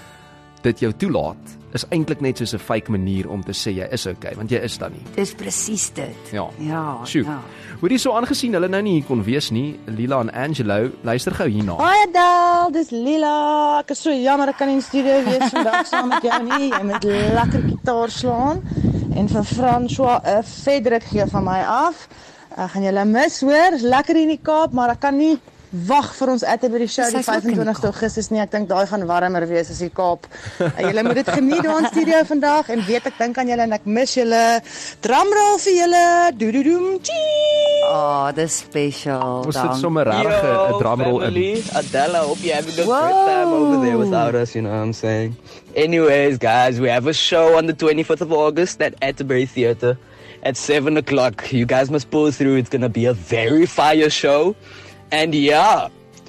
dit 0.63 0.81
jou 0.81 0.93
toelaat 0.93 1.57
is 1.77 1.85
eintlik 1.95 2.21
net 2.25 2.41
soos 2.41 2.55
'n 2.55 2.59
fake 2.63 2.91
manier 2.91 3.29
om 3.31 3.43
te 3.45 3.53
sê 3.53 3.71
jy 3.77 3.87
is 3.93 4.07
okay, 4.07 4.35
want 4.37 4.51
jy 4.51 4.61
is 4.65 4.79
dan 4.79 4.93
nie. 4.93 5.03
Dis 5.15 5.35
presies 5.35 5.91
dit. 5.95 6.33
Ja. 6.33 6.49
Ja. 6.59 6.99
Sjoe. 7.05 7.25
ja. 7.25 7.41
Hoorie 7.81 7.99
so 8.01 8.13
aangesien 8.17 8.55
hulle 8.57 8.69
nou 8.73 8.81
nie 8.83 8.95
hier 9.01 9.05
kon 9.09 9.23
wees 9.25 9.51
nie, 9.53 9.79
Lila 9.87 10.21
en 10.21 10.31
Angelo, 10.33 10.91
luister 11.05 11.35
gou 11.37 11.49
hierna. 11.49 11.77
Hi 11.77 12.07
Adel, 12.09 12.71
dis 12.73 12.91
Lila. 12.91 13.81
Ek 13.81 13.91
is 13.91 14.01
so 14.03 14.11
jammer 14.11 14.49
ek 14.49 14.57
kan 14.59 14.69
nie 14.69 14.75
in 14.79 14.81
die 14.81 14.87
studio 14.89 15.19
wees 15.27 15.51
vandag 15.53 15.87
saam 15.87 16.09
met 16.09 16.23
jou 16.23 16.43
nie. 16.43 16.71
Jy 16.71 16.83
moet 16.85 17.05
lekker 17.05 17.63
gitaar 17.71 18.11
slaan 18.11 18.63
en 19.17 19.29
vir 19.29 19.45
François 19.45 20.21
'n 20.25 20.43
verdruk 20.43 21.05
gee 21.13 21.27
van 21.27 21.45
my 21.45 21.61
af. 21.61 22.09
Ek 22.57 22.71
gaan 22.71 22.83
julle 22.83 23.05
mis 23.05 23.41
hoor. 23.41 23.71
Dis 23.71 23.83
lekker 23.83 24.15
hier 24.15 24.23
in 24.23 24.29
die 24.37 24.43
Kaap, 24.43 24.73
maar 24.73 24.91
ek 24.91 25.01
kan 25.01 25.17
nie 25.19 25.39
wag 25.89 26.13
vir 26.17 26.31
ons 26.33 26.45
Atterbury 26.45 26.87
show 26.89 27.05
die 27.11 27.19
in 27.21 27.23
die 27.23 27.57
25ste 27.57 27.89
Augustus 27.91 28.31
nie. 28.33 28.41
Ek 28.41 28.51
dink 28.55 28.69
daai 28.71 28.87
gaan 28.89 29.05
warmer 29.09 29.47
wees 29.51 29.71
as 29.71 29.81
die 29.85 29.91
Kaap. 29.93 30.27
Julle 30.59 31.05
moet 31.07 31.21
dit 31.21 31.31
geniet 31.37 31.63
daar 31.67 31.83
in 31.83 31.89
studio 31.91 32.23
vandag 32.29 32.71
en 32.75 32.85
weet 32.87 33.11
ek 33.11 33.19
dink 33.19 33.39
aan 33.39 33.53
julle 33.53 33.67
en 33.67 33.77
ek 33.77 33.87
mis 33.99 34.15
julle. 34.17 34.43
Drumroll 35.05 35.59
vir 35.67 35.77
julle. 35.81 36.05
Doedoedoem. 36.41 36.89
Tjie. 37.07 37.77
Oh, 37.91 38.31
dis 38.35 38.59
special. 38.65 39.45
Ons 39.47 39.61
dank. 39.61 39.77
sommer 39.81 40.09
regtig 40.09 40.43
'n 40.43 40.81
drumroll 40.81 41.23
in. 41.29 41.63
Adela, 41.75 42.25
hope 42.27 42.43
you're 42.43 42.55
having 42.57 42.79
a 42.79 42.87
Whoa. 42.87 43.01
great 43.03 43.21
time 43.29 43.53
over 43.53 43.85
there 43.85 43.99
without 43.99 44.35
us, 44.35 44.55
you 44.55 44.63
know 44.63 44.71
what 44.71 44.83
I'm 44.83 44.93
saying? 44.93 45.37
Anyways, 45.75 46.39
guys, 46.39 46.81
we 46.81 46.89
have 46.89 47.07
a 47.07 47.13
show 47.13 47.57
on 47.57 47.67
the 47.67 47.75
24th 47.75 48.23
of 48.23 48.33
August 48.33 48.81
at 48.81 48.95
Atterbury 49.03 49.47
Theatre 49.47 49.99
at 50.43 50.57
7 50.57 50.97
o'clock. 50.97 51.53
You 51.53 51.67
guys 51.67 51.91
must 51.91 52.11
pull 52.11 52.31
through. 52.31 52.57
It's 52.57 52.71
going 52.71 52.83
to 52.83 52.89
be 52.89 53.05
a 53.07 53.13
very 53.13 53.67
fire 53.67 54.11
show. 54.11 54.55
And 55.11 55.35
yeah, 55.35 55.89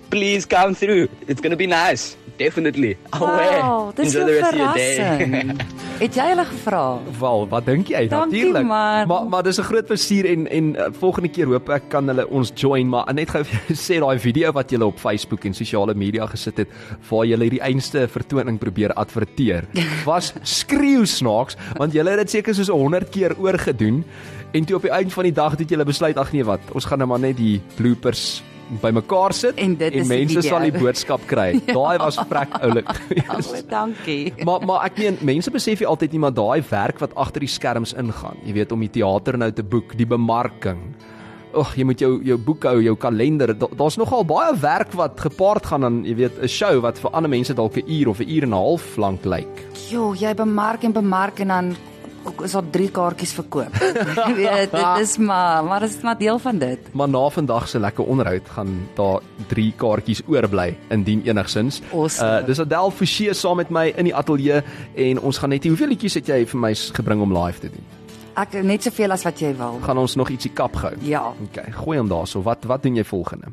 please 0.09 0.45
come 0.45 0.75
through. 0.75 1.09
It's 1.27 1.41
going 1.41 1.51
to 1.51 1.57
be 1.57 1.67
nice. 1.67 2.15
Definitely. 2.37 2.97
Wow, 3.19 3.91
dis 3.95 4.13
Enjoy 4.13 4.19
so 4.19 4.25
the 4.25 4.33
rest 4.37 4.53
of 4.53 4.59
your 4.59 4.73
day. 4.73 5.55
Het 5.97 6.13
jy 6.13 6.25
hulle 6.29 6.43
gevra? 6.45 6.81
Wel, 7.17 7.47
wat 7.49 7.65
dink 7.65 7.87
jy? 7.89 8.03
Natuurlik. 8.11 8.67
man. 8.69 9.07
Maar 9.09 9.23
maar 9.25 9.43
dis 9.43 9.57
'n 9.57 9.65
groot 9.65 9.85
plesier 9.89 10.25
en 10.29 10.45
en 10.47 10.75
uh, 10.75 10.85
volgende 10.99 11.29
keer 11.33 11.49
hoop 11.49 11.69
ek 11.69 11.89
kan 11.89 12.07
hulle 12.07 12.27
ons 12.29 12.51
join, 12.55 12.89
maar 12.89 13.13
net 13.13 13.29
gou 13.33 13.41
sê 13.87 13.97
daai 13.97 14.19
video 14.19 14.51
wat 14.53 14.69
julle 14.69 14.85
op 14.85 14.99
Facebook 14.99 15.45
en 15.45 15.53
sosiale 15.53 15.95
media 15.95 16.27
gesit 16.29 16.57
het 16.57 16.69
waar 17.09 17.25
julle 17.25 17.43
hierdie 17.43 17.61
einste 17.65 18.07
vertoning 18.07 18.59
probeer 18.59 18.93
adverteer, 18.93 19.65
was 20.05 20.33
skreeu 20.43 21.05
snaaks 21.05 21.57
want 21.77 21.93
julle 21.93 22.09
het 22.09 22.19
dit 22.19 22.29
seker 22.29 22.53
soos 22.53 22.69
100 22.69 23.09
keer 23.09 23.33
oorgedoen 23.39 24.03
en 24.53 24.65
toe 24.65 24.75
op 24.75 24.81
die 24.81 24.93
einde 24.93 25.09
van 25.09 25.23
die 25.23 25.33
dag 25.33 25.57
het 25.57 25.69
julle 25.69 25.85
besluit 25.85 26.17
ag 26.17 26.31
nee 26.31 26.45
wat, 26.45 26.61
ons 26.73 26.85
gaan 26.85 27.01
nou 27.01 27.09
maar 27.09 27.19
net 27.19 27.37
die 27.37 27.61
bloopers 27.75 28.43
bymekaar 28.81 29.33
sit 29.33 29.57
En 29.57 29.75
en 29.79 29.91
is 29.91 30.07
die 30.07 30.07
mense 30.07 30.41
sal 30.41 30.65
die 30.67 30.71
boodskap 30.75 31.23
kry. 31.29 31.61
Daai 31.77 31.97
was 32.01 32.19
vrek 32.29 32.57
oulik. 32.61 32.89
Oh, 33.27 33.59
dankie. 33.69 34.33
maar 34.47 34.63
maar 34.65 34.85
ek 34.85 34.97
meen 34.97 35.17
mense 35.21 35.51
besef 35.51 35.79
nie 35.79 35.87
altyd 35.87 36.11
nie 36.15 36.21
maar 36.23 36.33
daai 36.33 36.61
werk 36.69 36.99
wat 36.99 37.13
agter 37.15 37.43
die 37.43 37.51
skerms 37.51 37.93
ingaan. 37.93 38.39
Jy 38.45 38.53
weet 38.53 38.71
om 38.71 38.83
die 38.83 38.91
teater 38.99 39.37
nou 39.37 39.51
te 39.51 39.63
boek, 39.63 39.95
die 39.97 40.07
bemarking. 40.07 40.81
Ag, 41.57 41.73
jy 41.79 41.85
moet 41.87 42.01
jou 42.01 42.11
jou 42.27 42.37
boekhou, 42.37 42.75
jou 42.83 42.95
kalender. 42.99 43.53
Da, 43.57 43.69
Daar's 43.77 43.97
nogal 43.97 44.25
baie 44.27 44.53
werk 44.61 44.93
wat 44.99 45.19
gepaard 45.19 45.65
gaan 45.65 45.87
aan, 45.87 45.99
jy 46.05 46.15
weet, 46.15 46.39
'n 46.43 46.47
show 46.47 46.81
wat 46.81 46.99
vir 46.99 47.11
ander 47.11 47.29
mense 47.29 47.53
dalk 47.53 47.77
'n 47.77 47.87
uur 47.87 48.09
of 48.09 48.19
'n 48.19 48.29
uur 48.29 48.43
en 48.43 48.49
'n 48.49 48.53
half 48.63 48.97
lank 48.97 49.25
lyk. 49.25 49.55
Jo, 49.89 50.13
jy 50.13 50.33
bemark 50.33 50.83
en 50.83 50.91
bemark 50.91 51.39
en 51.39 51.47
dan 51.47 51.75
is 52.43 52.51
daar 52.51 52.69
3 52.71 52.89
kaartjies 52.91 53.33
verkoop. 53.33 53.75
Jy 54.27 54.33
weet, 54.35 54.71
dit 54.71 55.01
is 55.03 55.17
maar 55.17 55.63
maar 55.63 55.79
dit 55.85 55.89
is 55.89 56.01
maar 56.01 56.17
deel 56.17 56.39
van 56.39 56.57
dit. 56.61 56.89
Maar 56.93 57.09
na 57.09 57.23
vandag 57.29 57.67
se 57.67 57.79
lekker 57.79 58.05
onderhoud 58.05 58.49
gaan 58.55 58.73
daar 58.95 59.19
3 59.47 59.73
kaartjies 59.77 60.21
oorbly 60.27 60.77
indien 60.89 61.21
enigsins. 61.25 61.81
Awesome. 61.93 62.39
Uh 62.41 62.45
dis 62.47 62.59
Adel 62.59 62.91
Forsie 62.91 63.33
saam 63.33 63.57
met 63.57 63.69
my 63.69 63.85
in 63.97 64.03
die 64.11 64.15
ateljee 64.15 64.61
en 64.95 65.19
ons 65.19 65.37
gaan 65.37 65.49
net 65.49 65.63
hoeveel 65.67 65.87
liedjies 65.95 66.13
het 66.21 66.27
jy 66.27 66.43
vir 66.45 66.59
my 66.59 66.73
gebring 66.75 67.21
om 67.21 67.37
live 67.37 67.59
te 67.59 67.69
doen? 67.73 67.85
Ek 68.37 68.53
net 68.63 68.83
soveel 68.85 69.11
as 69.15 69.23
wat 69.25 69.39
jy 69.41 69.55
wil. 69.57 69.79
Gaan 69.81 69.97
ons 69.97 70.15
nog 70.15 70.29
ietsie 70.29 70.51
kap 70.53 70.75
gou? 70.77 70.91
Ja, 71.01 71.31
Okay, 71.49 71.71
gooi 71.73 71.97
hom 71.97 72.07
daarso. 72.11 72.41
Wat 72.45 72.65
wat 72.69 72.83
doen 72.83 72.95
jy 72.95 73.03
volgende? 73.03 73.47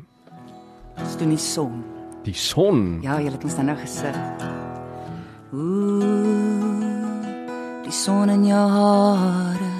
ons 1.01 1.17
doen 1.19 1.29
die 1.33 1.37
son. 1.41 1.83
Die 2.23 2.33
son. 2.33 2.99
Ja, 3.03 3.17
jy 3.19 3.31
het 3.33 3.43
ons 3.43 3.55
dan 3.55 3.65
nou 3.65 3.77
gesit. 3.77 4.45
Ooh, 5.53 6.24
die 7.85 7.93
son 7.93 8.29
in 8.33 8.45
jou 8.49 8.67
hare 8.69 9.73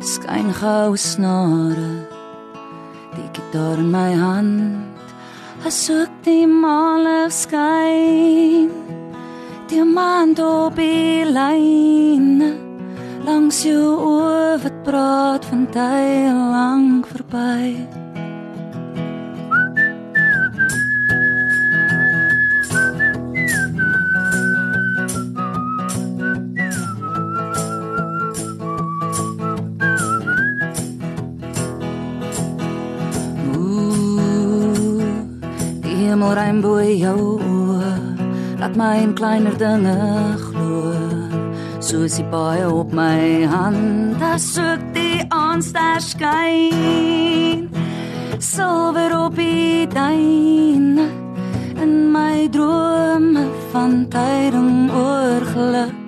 skyn 0.00 0.52
gou 0.54 0.96
snare. 0.96 1.90
Die 3.14 3.28
gitaar 3.34 3.78
in 3.78 3.90
my 3.90 4.12
hand, 4.14 4.96
asook 5.66 6.10
die 6.24 6.46
lig 6.46 7.32
skyn. 7.32 8.70
Diamant 9.68 10.38
op 10.38 10.76
die 10.76 11.24
lyn 11.26 12.42
langs 13.26 13.62
jou 13.62 13.98
oë 14.14 14.62
wat 14.62 14.82
praat 14.84 15.44
van 15.44 15.66
tyd 15.74 16.32
lank 16.32 17.06
verby. 17.06 18.09
Hemel 36.10 36.32
ruim 36.34 36.58
bo 36.60 36.74
jou 36.82 37.38
oë. 37.38 37.90
Laat 38.58 38.74
my 38.76 38.96
in 39.04 39.12
kleiner 39.14 39.54
dinge 39.58 39.94
glo. 40.42 40.90
Soos 41.78 42.16
die 42.18 42.26
baie 42.32 42.66
op 42.66 42.90
my 42.92 43.46
hand, 43.46 44.18
as 44.22 44.48
soek 44.56 44.82
die 44.96 45.22
aanster 45.30 46.02
skyn. 46.02 47.70
Silwer 48.42 49.14
op 49.20 49.38
die 49.38 49.86
duin 49.86 50.98
in 51.78 51.94
my 52.12 52.48
drome 52.50 53.46
van 53.70 54.06
tyding 54.10 54.90
oor 54.90 55.48
geluk. 55.54 55.99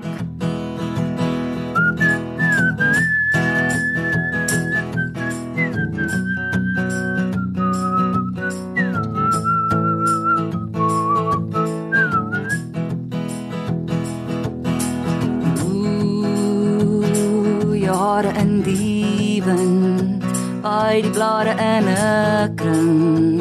By 20.93 21.01
die 21.01 21.11
blare 21.11 21.53
in 21.57 21.87
'n 21.89 22.55
kring. 22.61 23.41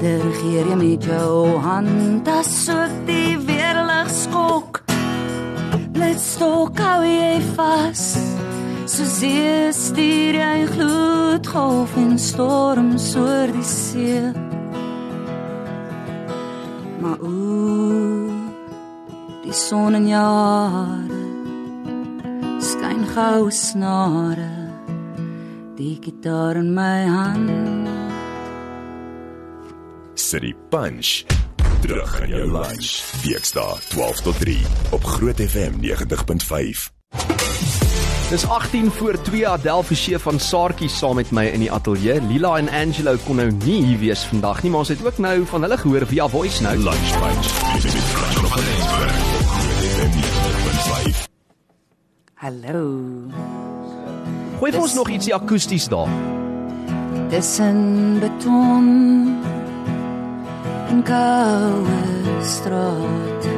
Dirigeer 0.00 0.66
jy 0.70 0.76
met 0.76 1.04
jou 1.04 1.58
hand, 1.58 2.28
as 2.28 2.50
soek 2.64 2.94
die 3.06 3.36
weerlig 3.48 4.10
skok. 4.22 4.82
Blitstok 5.94 6.76
hou 6.78 7.02
jy 7.04 7.40
vas, 7.56 8.04
so 8.84 9.04
see 9.04 9.72
stuur 9.72 10.34
jy 10.44 10.58
gloedgolf 10.74 11.96
en 11.96 12.18
storms 12.18 13.16
oor 13.16 13.48
die 13.56 13.70
see. 13.80 14.32
Maar 17.00 17.18
ooh, 17.20 18.36
die 19.44 19.56
son 19.66 19.94
in 19.94 20.08
jou 20.08 20.32
hare 20.76 21.22
skyn 22.60 23.06
gou 23.14 23.50
snare 23.50 24.61
die 25.76 25.98
gitaar 26.00 26.56
in 26.56 26.74
my 26.74 27.06
hand 27.06 27.72
die 30.40 30.54
punch 30.70 31.24
terug 31.82 32.20
in 32.24 32.30
jou 32.32 32.46
lunch. 32.52 33.02
Weksdae 33.22 33.78
12 33.92 34.20
tot 34.20 34.38
3 34.40 34.56
op 34.90 35.04
Groot 35.04 35.40
FM 35.40 35.80
90.5. 35.82 36.88
Dis 38.30 38.46
18 38.48 38.90
voor 38.90 39.20
2 39.22 39.48
Adel 39.48 39.82
Forsie 39.82 40.18
van 40.18 40.40
Saartjie 40.40 40.88
saam 40.88 41.14
met 41.20 41.30
my 41.30 41.44
in 41.52 41.60
die 41.60 41.72
ateljee. 41.72 42.22
Lila 42.30 42.56
en 42.56 42.68
Angelo 42.72 43.16
kon 43.26 43.36
nou 43.36 43.50
nie 43.50 43.82
hier 43.84 43.98
wees 43.98 44.24
vandag 44.24 44.62
nie, 44.62 44.70
maar 44.72 44.86
ons 44.86 44.94
het 44.94 45.04
ook 45.04 45.18
nou 45.18 45.44
van 45.46 45.68
hulle 45.68 45.78
gehoor 45.78 46.06
via 46.06 46.28
voice 46.28 46.62
note. 46.62 46.80
Lunch 46.80 47.18
punch. 47.20 47.50
Met 47.82 48.06
Frans 48.14 48.36
van 48.36 48.64
Rensburg 48.68 49.16
op 49.36 49.46
Groot 49.56 49.82
FM 49.92 50.12
90.5. 51.12 51.28
hallo 52.34 53.61
Gooi 54.62 54.70
vir 54.70 54.78
ons 54.78 54.92
nog 54.94 55.08
ietsie 55.10 55.32
akoesties 55.34 55.88
daar. 55.90 56.10
tussen 57.32 58.20
beton 58.20 58.84
en 60.88 61.00
koue 61.02 61.96
straat. 62.46 63.48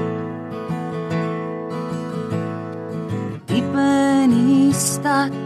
Diep 3.50 3.76
in 3.82 4.32
die 4.32 4.72
stad 4.72 5.36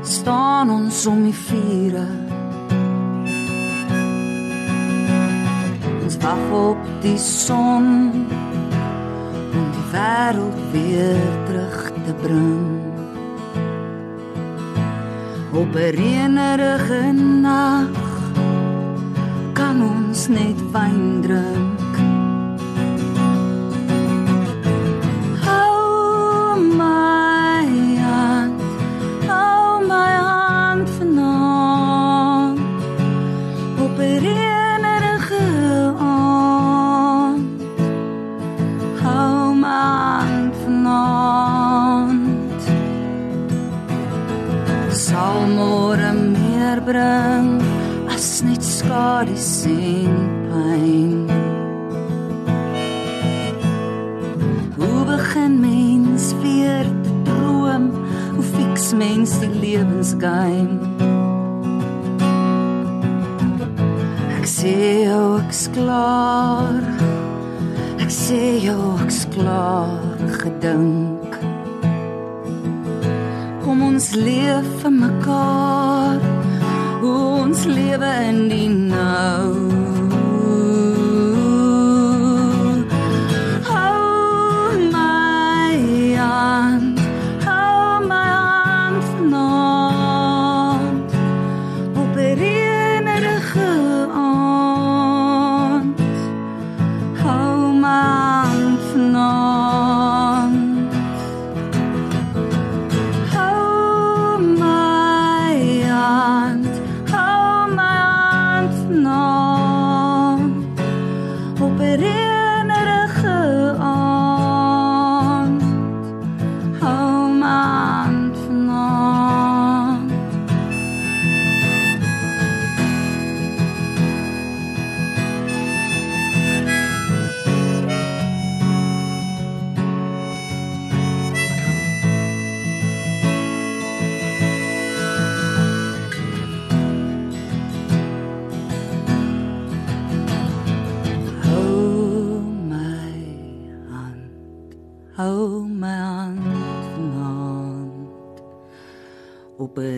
staan 0.00 0.70
ons 0.70 1.02
om 1.12 1.26
die 1.26 1.36
vure. 1.42 2.06
Ons 6.06 6.16
wag 6.24 6.56
op 6.62 6.88
die 7.04 7.18
son 7.20 7.92
om 9.52 9.68
die 9.76 9.86
wêreld 9.92 10.66
weer 10.72 11.30
terug 11.52 11.78
te 12.08 12.18
bring 12.24 12.75
op 15.56 15.74
'n 15.74 15.90
reënerige 15.98 17.12
nag 17.40 17.88
kan 19.52 19.82
ons 19.82 20.28
net 20.28 20.58
wyn 20.72 21.20
drink. 21.20 21.75
Bring 46.86 47.60
as 48.08 48.42
net 48.46 48.62
skade 48.62 49.34
en 49.66 50.14
pyn. 50.50 51.14
Hoe 54.78 55.00
begin 55.04 55.60
mens 55.60 56.30
weer 56.42 56.86
te 57.02 57.12
droom? 57.24 57.90
Hoe 58.34 58.46
fiks 58.54 58.92
mens 58.94 59.34
die 59.42 59.50
lewensgeheim? 59.64 60.78
Ek 64.38 64.46
sê 64.46 64.78
jou 65.08 65.26
ek's 65.42 65.66
klaar. 65.74 66.86
Ek 67.98 68.14
sê 68.14 68.42
jou 68.62 68.94
ek's 69.02 69.24
klaar 69.34 70.22
gedink. 70.38 71.34
Kom 73.66 73.82
ons 73.90 74.12
leef 74.14 74.70
vir 74.84 75.00
mekaar. 75.02 76.45
Ons 77.02 77.64
lewe 77.64 78.12
in 78.28 78.48
die 78.48 78.68
nou. 78.68 79.85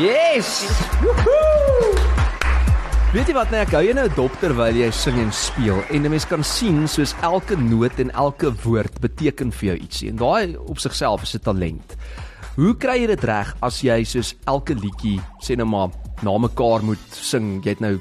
Yes! 0.00 0.64
Woehoe! 1.02 1.92
Weet 3.12 3.28
jy 3.28 3.34
wat, 3.36 3.52
nee, 3.52 3.60
ek 3.60 3.74
hou 3.76 3.82
jy 3.84 3.92
nou 3.96 4.06
dop 4.16 4.32
terwyl 4.40 4.76
jy 4.76 4.88
sing 4.92 5.20
en 5.20 5.32
speel 5.36 5.82
en 5.92 6.04
'n 6.04 6.12
mens 6.16 6.28
kan 6.28 6.44
sien 6.44 6.88
soos 6.88 7.12
elke 7.20 7.56
noot 7.56 8.00
en 8.00 8.10
elke 8.16 8.52
woord 8.64 9.00
beteken 9.04 9.52
vir 9.52 9.68
jou 9.68 9.78
ietsie. 9.84 10.08
En 10.08 10.16
daai 10.16 10.56
op 10.56 10.78
sigself 10.78 11.22
is 11.28 11.34
'n 11.34 11.44
talent. 11.44 11.96
Hoe 12.56 12.74
kry 12.74 13.00
jy 13.00 13.06
dit 13.06 13.24
reg 13.24 13.56
as 13.60 13.82
jy 13.82 14.04
soos 14.04 14.34
elke 14.46 14.74
liedjie 14.74 15.20
sê 15.40 15.56
nou 15.56 15.66
maar 15.66 15.90
na 16.22 16.38
mekaar 16.38 16.82
moet 16.82 17.08
sing? 17.12 17.60
Jy 17.64 17.68
het 17.68 17.80
nou 17.80 17.98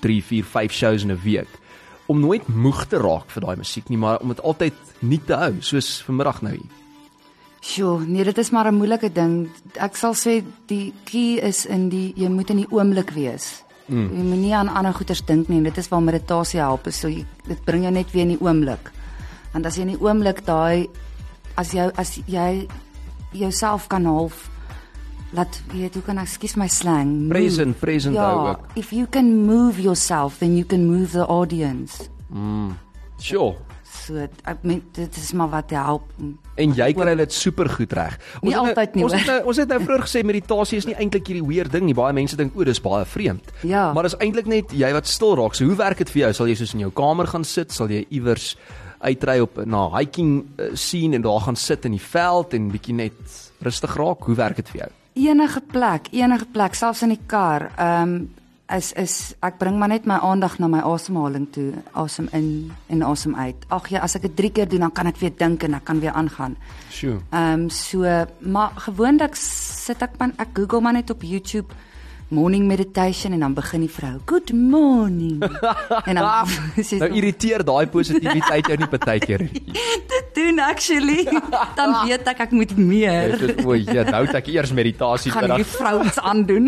3, 0.00 0.22
4, 0.22 0.44
5 0.44 0.72
shows 0.72 1.02
in 1.02 1.12
'n 1.12 1.20
week 1.24 1.60
om 2.10 2.20
nooit 2.20 2.46
moeg 2.50 2.84
te 2.90 2.98
raak 2.98 3.30
vir 3.30 3.46
daai 3.46 3.56
musiek 3.60 3.88
nie, 3.88 3.98
maar 4.00 4.18
om 4.24 4.32
dit 4.34 4.42
altyd 4.42 4.94
nuut 5.06 5.26
te 5.28 5.36
hou, 5.38 5.52
soos 5.62 6.00
vanmiddag 6.06 6.42
nou 6.42 6.54
hier. 6.56 6.76
Sjoe, 7.60 8.00
nee, 8.08 8.24
dit 8.24 8.38
is 8.38 8.50
maar 8.50 8.66
'n 8.72 8.74
moeilike 8.74 9.12
ding. 9.12 9.48
Ek 9.76 9.96
sal 9.96 10.14
sê 10.14 10.42
die 10.66 10.92
key 11.04 11.38
is 11.38 11.66
in 11.66 11.88
die 11.88 12.12
jy 12.16 12.28
moet 12.28 12.50
in 12.50 12.56
die 12.56 12.70
oomblik 12.70 13.10
wees. 13.10 13.62
Mm. 13.86 14.10
Jy 14.16 14.22
moenie 14.22 14.54
aan 14.54 14.68
ander 14.68 14.94
goeters 14.94 15.24
dink 15.24 15.48
nie. 15.48 15.62
Dit 15.62 15.78
is 15.78 15.88
waar 15.88 16.02
meditasie 16.02 16.60
help. 16.60 16.86
is 16.86 17.00
So 17.00 17.08
jy, 17.08 17.24
dit 17.46 17.64
bring 17.64 17.82
jou 17.82 17.92
net 17.92 18.10
weer 18.12 18.22
in 18.22 18.36
die 18.36 18.40
oomblik. 18.40 18.90
Want 19.52 19.66
as 19.66 19.76
jy 19.76 19.82
in 19.82 19.96
die 19.96 20.00
oomblik 20.00 20.44
daai 20.44 20.88
as 21.56 21.72
jy 21.72 21.90
as 21.96 22.20
jy 22.26 22.68
jouself 23.32 23.88
kan 23.88 24.04
half 24.04 24.49
laat 25.32 25.60
weet 25.72 25.94
hoe 25.94 26.02
kan 26.02 26.18
ek 26.18 26.26
skus 26.28 26.56
my 26.56 26.66
slang 26.68 27.10
move. 27.28 27.28
Present, 27.34 27.78
present 27.78 28.14
ja, 28.14 28.30
hou 28.30 28.48
ook. 28.48 28.64
if 28.74 28.90
you 28.92 29.06
can 29.10 29.44
move 29.46 29.80
yourself 29.80 30.38
then 30.38 30.56
you 30.56 30.64
can 30.66 30.86
move 30.90 31.10
the 31.12 31.26
audience. 31.26 32.08
Sure. 33.20 33.54
So 33.90 34.16
ek 34.48 34.62
meen 34.62 34.80
dit 34.96 35.16
is 35.18 35.32
maar 35.36 35.50
wat 35.52 35.70
help. 35.74 36.02
En 36.60 36.72
jy 36.74 36.88
kry 36.96 37.14
dit 37.18 37.32
supergoed 37.34 37.92
reg. 37.92 38.16
Nie 38.42 38.52
het 38.54 38.60
nou- 38.62 38.68
altyd 38.68 38.94
nie, 38.94 39.04
Ons 39.04 39.12
het 39.12 39.26
nou 39.26 39.38
ons 39.44 39.56
het 39.56 39.68
nou 39.68 39.80
vroeër 39.82 40.04
gesê 40.06 40.22
meditasie 40.24 40.78
is 40.78 40.86
nie 40.86 40.94
eintlik 40.94 41.26
hierdie 41.26 41.46
weird 41.46 41.72
ding 41.72 41.84
nie. 41.84 41.94
Baie 41.94 42.12
mense 42.12 42.36
dink 42.36 42.56
o, 42.56 42.64
dis 42.64 42.80
baie 42.80 43.04
vreemd. 43.04 43.50
Ja. 43.62 43.92
Maar 43.92 44.02
dis 44.02 44.16
eintlik 44.16 44.46
net 44.46 44.72
jy 44.72 44.92
wat 44.92 45.06
stil 45.06 45.36
raak. 45.36 45.54
So 45.54 45.64
hoe 45.64 45.76
werk 45.76 45.98
dit 45.98 46.10
vir 46.10 46.22
jou? 46.22 46.32
Sal 46.32 46.46
jy 46.46 46.54
soos 46.54 46.74
in 46.74 46.80
jou 46.80 46.90
kamer 46.90 47.26
gaan 47.26 47.44
sit? 47.44 47.72
Sal 47.72 47.88
jy 47.88 48.06
iewers 48.10 48.56
uitry 49.00 49.40
op 49.40 49.64
na 49.66 49.88
hiking 49.98 50.44
uh, 50.58 50.70
scene 50.74 51.14
en 51.16 51.22
daar 51.22 51.40
gaan 51.40 51.56
sit 51.56 51.84
in 51.84 51.92
die 51.92 52.00
veld 52.02 52.54
en 52.54 52.70
bietjie 52.70 52.94
net 52.94 53.50
rustig 53.62 53.96
raak? 53.96 54.22
Hoe 54.24 54.34
werk 54.34 54.56
dit 54.56 54.68
vir 54.68 54.80
jou? 54.84 54.90
Enige 55.12 55.60
plek, 55.60 56.06
enige 56.12 56.46
plek, 56.52 56.74
selfs 56.74 57.02
in 57.02 57.16
die 57.16 57.24
kar. 57.26 57.70
Ehm 57.76 58.14
um, 58.14 58.28
is 58.70 58.92
is 58.92 59.14
ek 59.42 59.56
bring 59.58 59.78
maar 59.78 59.90
net 59.90 60.04
my 60.06 60.20
aandag 60.22 60.58
na 60.62 60.68
my 60.70 60.78
asemhaling 60.86 61.48
toe, 61.50 61.72
asem 61.98 62.28
in 62.32 62.70
en 62.86 63.02
asem 63.02 63.34
uit. 63.34 63.64
Ag 63.68 63.88
ja, 63.90 64.00
as 64.06 64.14
ek 64.14 64.28
dit 64.28 64.36
3 64.36 64.50
keer 64.50 64.68
doen, 64.68 64.84
dan 64.86 64.92
kan 64.92 65.10
ek 65.10 65.18
weer 65.18 65.32
dink 65.36 65.64
en 65.66 65.74
ek 65.74 65.84
kan 65.84 66.00
weer 66.00 66.14
aangaan. 66.14 66.56
Sjoe. 66.90 67.18
Ehm 67.30 67.66
um, 67.66 67.68
so 67.70 68.06
maar 68.38 68.70
gewoonlik 68.86 69.34
sit 69.36 70.02
ek 70.02 70.18
man 70.18 70.32
ek 70.38 70.54
Google 70.54 70.80
maar 70.80 70.92
net 70.92 71.10
op 71.10 71.22
YouTube 71.22 71.74
morning 72.30 72.66
meditation 72.66 73.32
en 73.32 73.40
dan 73.40 73.54
begin 73.54 73.80
die 73.80 73.90
vrou, 73.90 74.18
"Good 74.26 74.52
morning." 74.52 75.42
en 76.08 76.14
dan 76.14 76.46
sê 76.88 76.96
Nou 76.98 77.10
sy, 77.10 77.16
irriteer 77.18 77.64
daai 77.64 77.86
positiwiteit 77.86 78.66
jou 78.70 78.76
nie 78.78 78.88
partykeer 78.96 79.40
nie. 79.46 79.62
"Dit 80.10 80.30
doen 80.34 80.58
actually." 80.58 81.24
dan 81.76 82.06
weet 82.06 82.26
ek 82.28 82.40
ek 82.46 82.50
moet 82.50 82.76
meer. 82.76 83.34
O, 83.66 83.74
ja, 83.74 84.02
nou 84.10 84.24
het 84.26 84.34
ek 84.34 84.46
eers 84.54 84.72
meditasie 84.72 85.30
gaan 85.32 85.50
hierdie 85.50 85.64
vandag. 85.64 85.80
vrou 85.80 86.06
iets 86.06 86.18
aandoen. 86.18 86.66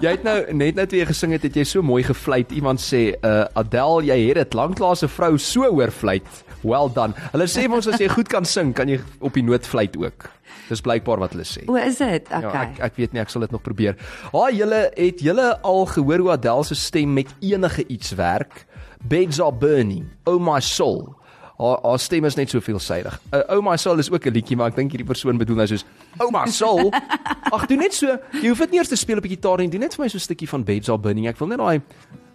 Jy 0.00 0.10
het 0.10 0.22
nou 0.22 0.38
net 0.52 0.74
nou 0.74 0.86
toe 0.86 0.98
jy 0.98 1.06
gesing 1.06 1.32
het, 1.32 1.42
het 1.42 1.54
jy 1.56 1.64
so 1.64 1.82
mooi 1.82 2.02
gefluit. 2.02 2.52
Iemand 2.52 2.80
sê, 2.80 3.14
"Uh 3.22 3.44
Adele, 3.54 4.04
jy 4.06 4.28
het 4.28 4.36
dit 4.36 4.54
lanklaas 4.54 5.02
'n 5.02 5.08
vrou 5.08 5.38
so 5.38 5.64
hoor 5.64 5.90
fluit." 5.90 6.26
Well 6.62 6.88
done. 6.92 7.14
Hulle 7.32 7.46
sê 7.46 7.68
mos 7.68 7.86
as 7.86 8.00
jy 8.00 8.08
goed 8.08 8.28
kan 8.28 8.44
sing, 8.44 8.72
kan 8.74 8.88
jy 8.88 9.00
op 9.20 9.34
die 9.34 9.42
noot 9.42 9.66
fluit 9.66 9.96
ook. 9.96 10.30
Dis 10.68 10.80
blykbaar 10.80 11.18
wat 11.18 11.32
hulle 11.32 11.44
sê. 11.44 11.64
o, 11.68 11.76
is 11.76 11.96
dit? 11.98 12.28
Ja, 12.30 12.38
Okay. 12.38 12.62
ek 12.62 12.78
ek 12.80 12.96
weet 12.96 13.12
nie, 13.12 13.20
ek 13.20 13.28
sal 13.30 13.40
dit 13.40 13.50
nog 13.50 13.62
probeer. 13.62 13.96
Haai, 14.32 14.56
julle 14.56 14.90
het 14.96 15.20
julle 15.20 15.60
al 15.62 15.86
gehoor 15.86 16.18
hoe 16.18 16.30
Adele 16.32 16.64
se 16.64 16.74
stem 16.74 17.12
met 17.14 17.34
enige 17.40 17.84
iets 17.88 18.14
werk? 18.14 18.66
Beds 19.02 19.40
are 19.40 19.52
burning. 19.52 20.06
Oh 20.26 20.38
my 20.40 20.60
soul. 20.60 21.14
Haar 21.58 21.78
haar 21.82 21.98
stem 21.98 22.24
is 22.24 22.34
net 22.36 22.50
so 22.50 22.60
veelsidig. 22.60 23.20
Uh, 23.32 23.40
oh 23.48 23.62
my 23.62 23.76
soul 23.76 23.98
is 23.98 24.10
ook 24.10 24.26
'n 24.26 24.32
liedjie, 24.32 24.56
maar 24.56 24.68
ek 24.68 24.76
dink 24.76 24.90
hierdie 24.92 25.06
persoon 25.06 25.38
bedoel 25.38 25.56
nou 25.56 25.66
soos 25.66 25.84
Oh 26.20 26.30
my 26.30 26.46
soul. 26.50 26.90
Ag, 27.54 27.66
doen 27.66 27.78
net 27.78 27.94
so. 27.94 28.18
Jy 28.42 28.48
hoef 28.48 28.58
dit 28.58 28.70
nie 28.70 28.78
eers 28.78 28.88
te 28.88 28.96
speel 28.96 29.16
op 29.16 29.22
die 29.22 29.36
gitaar 29.36 29.58
nie. 29.58 29.68
Doen 29.68 29.80
net 29.80 29.94
vir 29.94 30.04
my 30.04 30.08
so 30.08 30.16
'n 30.18 30.20
stukkie 30.20 30.48
van 30.48 30.64
Beds 30.64 30.88
are 30.88 30.98
burning. 30.98 31.26
Ek 31.28 31.38
wil 31.38 31.48
net 31.48 31.58
daai 31.58 31.80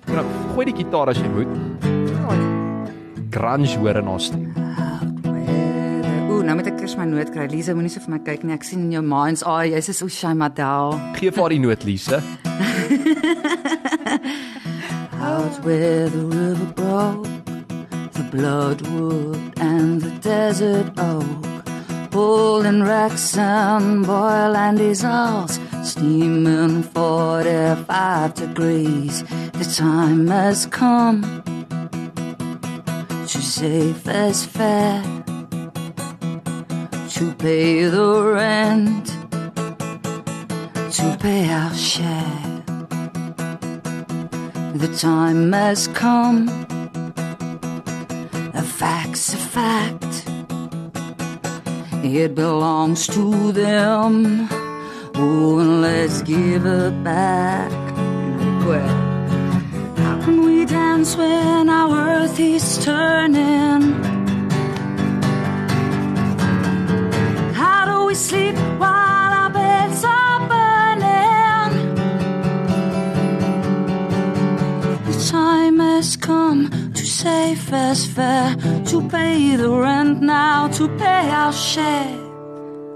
nou, 0.08 0.26
gooi 0.56 0.66
die 0.66 0.84
gitaar 0.84 1.10
as 1.10 1.18
jy 1.18 1.28
moet. 1.30 1.48
Daai 1.82 2.40
Grunge 3.30 3.78
hoor 3.78 3.96
in 3.98 4.06
haar 4.08 4.20
stem. 4.20 5.21
Ooh, 6.42 6.46
nou 6.50 6.56
moet 6.58 6.72
ek 6.72 6.80
eers 6.82 6.96
my 6.98 7.06
noot 7.06 7.30
kry. 7.30 7.44
Lisa, 7.52 7.76
moenie 7.78 7.92
so 7.94 8.02
vir 8.02 8.16
my 8.16 8.18
kyk 8.26 8.42
nie. 8.42 8.56
Ek 8.56 8.64
sien 8.66 8.80
in 8.82 8.94
jou 8.96 9.02
mind's 9.06 9.44
eye, 9.46 9.68
jy's 9.76 9.92
so 9.94 10.08
Shay 10.10 10.34
Madel. 10.34 10.96
Geef 11.20 11.38
haar 11.38 11.54
die 11.54 11.60
noot, 11.62 11.84
Lise. 11.86 12.18
Out 15.22 15.60
where 15.62 16.10
the 16.10 16.24
river 16.34 16.66
broke, 16.74 17.30
the 18.18 18.26
bloodwood 18.34 19.54
and 19.62 20.02
the 20.02 20.10
desert 20.26 20.90
oak. 20.98 22.10
Bull 22.10 22.66
and 22.66 22.88
Wrexham, 22.88 24.02
Boyle 24.02 24.58
and 24.58 24.80
his 24.80 25.04
house, 25.04 25.60
steaming 25.84 26.82
45 26.82 28.34
degrees. 28.34 29.22
The 29.62 29.72
time 29.78 30.26
has 30.26 30.66
come 30.66 31.22
to 33.28 33.42
safe 33.42 34.08
as 34.08 34.44
fair 34.44 35.04
to 37.22 37.32
pay 37.36 37.84
the 37.84 38.34
rent, 38.34 39.06
to 40.92 41.18
pay 41.20 41.48
our 41.52 41.72
share. 41.76 42.64
The 44.74 44.92
time 44.98 45.52
has 45.54 45.88
come. 45.90 46.50
A 48.56 48.64
fact's 48.64 49.36
a 49.36 49.38
fact. 49.38 50.14
It 52.04 52.34
belongs 52.34 53.06
to 53.16 53.52
them. 53.52 54.48
Oh, 55.14 55.60
and 55.60 55.82
let's 55.84 56.24
give 56.24 56.66
it 56.66 57.04
back. 57.04 57.72
Well, 58.66 58.98
how 59.98 60.20
can 60.24 60.42
we 60.42 60.66
dance 60.66 61.16
when 61.16 61.70
our 61.70 62.24
earth 62.24 62.40
is 62.40 62.84
turning? 62.84 64.11
sleep 68.32 68.56
while 68.80 69.32
our 69.42 69.52
beds 69.52 70.04
are 70.08 70.40
burning. 70.52 71.72
The 75.08 75.16
time 75.30 75.80
has 75.80 76.16
come 76.16 76.70
to 76.94 77.06
save 77.06 77.74
us 77.74 78.06
fair, 78.06 78.56
to 78.90 78.98
pay 79.10 79.56
the 79.58 79.70
rent 79.70 80.22
now, 80.22 80.70
to 80.78 80.88
pay 80.98 81.30
our 81.42 81.52
share. 81.52 82.12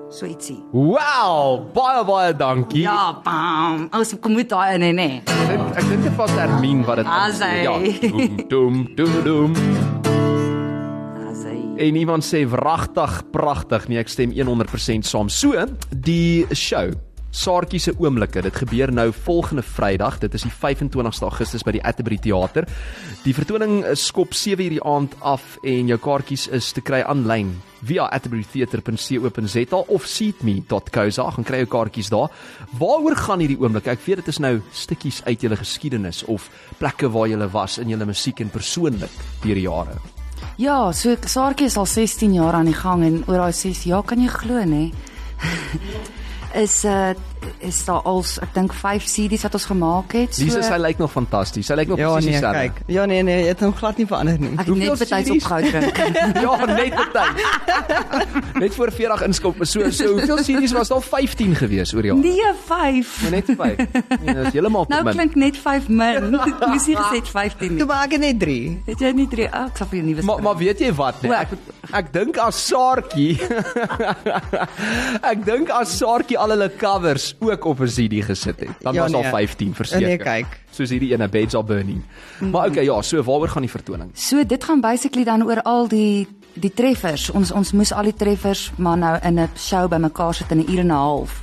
Sweetie. 0.09 0.61
Wow, 0.71 1.67
baie 1.75 2.03
baie 2.07 2.31
dankie. 2.43 2.85
Ja, 2.87 3.19
bam. 3.25 3.89
Ons 3.91 4.15
kom 4.21 4.37
met 4.39 4.47
daai 4.53 4.77
in, 4.77 4.95
nee. 4.95 5.19
Ek 5.75 5.83
dink 5.89 6.07
dit 6.07 6.15
was 6.15 6.31
Ermine 6.45 6.87
wat 6.87 7.03
dit. 7.03 7.11
Ah, 7.11 7.27
sy. 7.35 7.51
Ja. 7.67 7.75
Dum 8.47 8.87
dum 8.95 9.19
dum. 9.27 9.59
dum. 9.59 9.84
En 11.75 11.95
iemand 11.95 12.23
sê 12.23 12.45
wragtig 12.47 13.17
pragtig. 13.31 13.89
Nee, 13.91 13.99
ek 13.99 14.11
stem 14.11 14.31
100% 14.31 15.03
saam. 15.03 15.27
So, 15.29 15.51
die 15.91 16.45
show 16.55 16.93
Saartjie 17.35 17.81
se 17.83 17.91
oomblikke. 17.99 18.39
Dit 18.45 18.55
gebeur 18.55 18.93
nou 18.95 19.09
volgende 19.11 19.63
Vrydag. 19.63 20.21
Dit 20.21 20.37
is 20.37 20.45
die 20.47 20.53
25ste 20.55 21.27
Augustus 21.27 21.65
by 21.67 21.73
die 21.75 21.83
Atterbury 21.83 22.15
Theater. 22.23 22.63
Die 23.25 23.35
vertoning 23.35 23.81
skop 23.99 24.31
7:00 24.31 24.69
die 24.77 24.83
aand 24.83 25.17
af 25.19 25.57
en 25.63 25.91
jou 25.91 25.99
kaartjies 25.99 26.47
is 26.47 26.71
te 26.71 26.81
kry 26.81 27.01
aanlyn 27.03 27.51
via 27.83 28.07
atterburytheater.co.za 28.07 29.83
of 29.87 30.07
seatme.co.za. 30.07 31.29
Gaan 31.31 31.43
kry 31.43 31.57
jou 31.65 31.71
kaartjies 31.75 32.09
daar. 32.09 32.31
Waaroor 32.79 33.15
gaan 33.15 33.39
hierdie 33.43 33.59
oomblik? 33.59 33.87
Ek 33.87 34.05
weet 34.07 34.23
dit 34.23 34.27
is 34.31 34.39
nou 34.39 34.61
stukkies 34.71 35.23
uit 35.25 35.41
julle 35.41 35.59
geskiedenis 35.59 36.23
of 36.23 36.49
plekke 36.79 37.11
waar 37.11 37.27
julle 37.27 37.51
was 37.51 37.77
in 37.77 37.89
julle 37.89 38.05
musiek 38.05 38.39
en 38.39 38.49
persoonlik 38.49 39.11
deur 39.43 39.55
die 39.55 39.67
jare. 39.67 40.24
Ja, 40.57 40.93
so 40.93 41.17
Saartjie 41.19 41.65
is 41.67 41.75
al 41.75 41.85
16 41.85 42.33
jaar 42.33 42.53
aan 42.53 42.69
die 42.69 42.73
gang 42.73 43.03
en 43.03 43.17
oor 43.27 43.41
daai 43.41 43.53
6 43.53 43.81
jaar 43.89 44.05
kan 44.07 44.21
jy 44.23 44.29
glo, 44.31 44.61
nê. 44.63 44.85
Is 46.55 46.83
uh 46.85 47.13
is 47.61 47.77
daar 47.85 48.01
als 48.09 48.39
ek 48.41 48.53
dink 48.55 48.73
5 48.73 49.03
CD's 49.05 49.43
wat 49.45 49.53
ons 49.53 49.65
gemaak 49.69 50.13
het. 50.17 50.33
So 50.35 50.43
Lisa 50.47 50.61
sy 50.65 50.77
lyk 50.81 50.97
nog 50.97 51.11
fantasties. 51.13 51.67
Sy 51.69 51.75
lyk 51.77 51.91
nog 51.91 51.99
Ja 52.01 52.07
presies 52.15 52.25
nee, 52.25 52.39
dieselfde. 52.39 52.61
kyk. 52.73 52.79
Ja 52.95 53.05
nee 53.05 53.21
nee, 53.23 53.37
dit 53.43 53.47
het 53.53 53.59
hom 53.61 53.73
glad 53.77 53.97
nie 54.01 54.07
verander 54.09 54.39
nie. 54.41 54.49
ek 54.55 54.63
het 54.63 54.67
hoeveel 54.71 54.95
net 54.95 54.99
betyds 55.03 55.29
CD's? 55.29 55.45
opgehou 55.45 55.61
drink. 55.69 55.97
ja, 56.45 56.55
net 56.65 56.95
betyds. 56.95 57.41
net 58.63 58.75
voor 58.79 58.91
40 58.91 59.21
inskop. 59.27 59.61
So 59.61 59.89
so 59.91 60.07
hoeveel 60.15 60.41
CD's 60.47 60.73
was 60.73 60.87
daar 60.93 61.01
15 61.01 61.55
gewees 61.55 61.93
oor 61.93 62.01
die 62.01 62.11
jaar? 62.11 62.23
Nee, 62.23 62.53
5. 62.65 63.21
Nee, 63.21 63.29
net 63.29 63.51
5. 63.55 63.77
Nee, 63.77 64.33
dit 64.33 64.41
is 64.45 64.53
heeltemal 64.57 64.85
te 64.89 64.93
Nou 64.95 65.03
min. 65.03 65.13
klink 65.19 65.35
net 65.35 65.57
5 65.57 65.87
min. 65.87 66.29
Moes 66.71 66.87
nie 66.89 66.97
gesê 66.97 67.21
15 67.29 67.67
Toe 67.67 67.77
nie. 67.77 67.85
maak 67.85 68.17
ek 68.17 68.19
net 68.25 68.39
3. 68.41 68.57
Het 68.89 69.05
jy 69.05 69.13
nie 69.21 69.27
drie 69.29 69.47
oh, 69.51 69.65
ek 69.69 69.77
sal 69.77 69.87
vir 69.91 70.01
jou 70.01 70.07
nuwe 70.09 70.25
Maar 70.31 70.41
maar 70.49 70.57
weet 70.59 70.81
jy 70.81 70.91
wat 70.97 71.21
nee? 71.21 71.31
Ek 71.35 71.53
ek 72.01 72.11
dink 72.13 72.37
as 72.41 72.57
Saartjie 72.65 73.37
Ek 75.21 75.43
dink 75.45 75.69
as 75.73 75.93
Saartjie 75.99 76.37
al 76.45 76.53
hulle 76.53 76.69
covers 76.77 77.33
ook 77.39 77.65
op 77.65 77.79
'n 77.79 77.89
CD 77.89 78.23
gesit 78.25 78.59
het. 78.59 78.75
Dan 78.79 78.93
Ja, 78.93 79.01
was 79.01 79.13
al 79.13 79.21
nee. 79.21 79.29
15 79.29 79.73
verseker. 79.75 80.07
Nee, 80.07 80.17
kyk. 80.17 80.59
Soos 80.71 80.89
hierdie 80.89 81.11
ene 81.13 81.29
Beds 81.29 81.55
Are 81.55 81.63
Burning. 81.63 82.03
Maar 82.39 82.67
okay, 82.67 82.83
ja, 82.83 83.01
so 83.01 83.23
waaroor 83.23 83.47
gaan 83.47 83.61
die 83.61 83.71
vertoning? 83.71 84.09
So 84.13 84.45
dit 84.45 84.63
gaan 84.63 84.81
basically 84.81 85.23
dan 85.23 85.43
oor 85.43 85.61
al 85.61 85.87
die 85.87 86.27
die 86.53 86.73
treffers. 86.73 87.29
Ons 87.29 87.51
ons 87.51 87.71
moes 87.71 87.91
al 87.93 88.03
die 88.03 88.13
treffers 88.13 88.71
maar 88.77 88.97
nou 88.97 89.19
in 89.23 89.39
'n 89.39 89.49
show 89.57 89.89
bymekaar 89.89 90.33
sit 90.33 90.51
in 90.51 90.57
'n 90.57 90.71
uur 90.71 90.79
en 90.79 90.87
'n 90.87 90.89
half. 90.89 91.41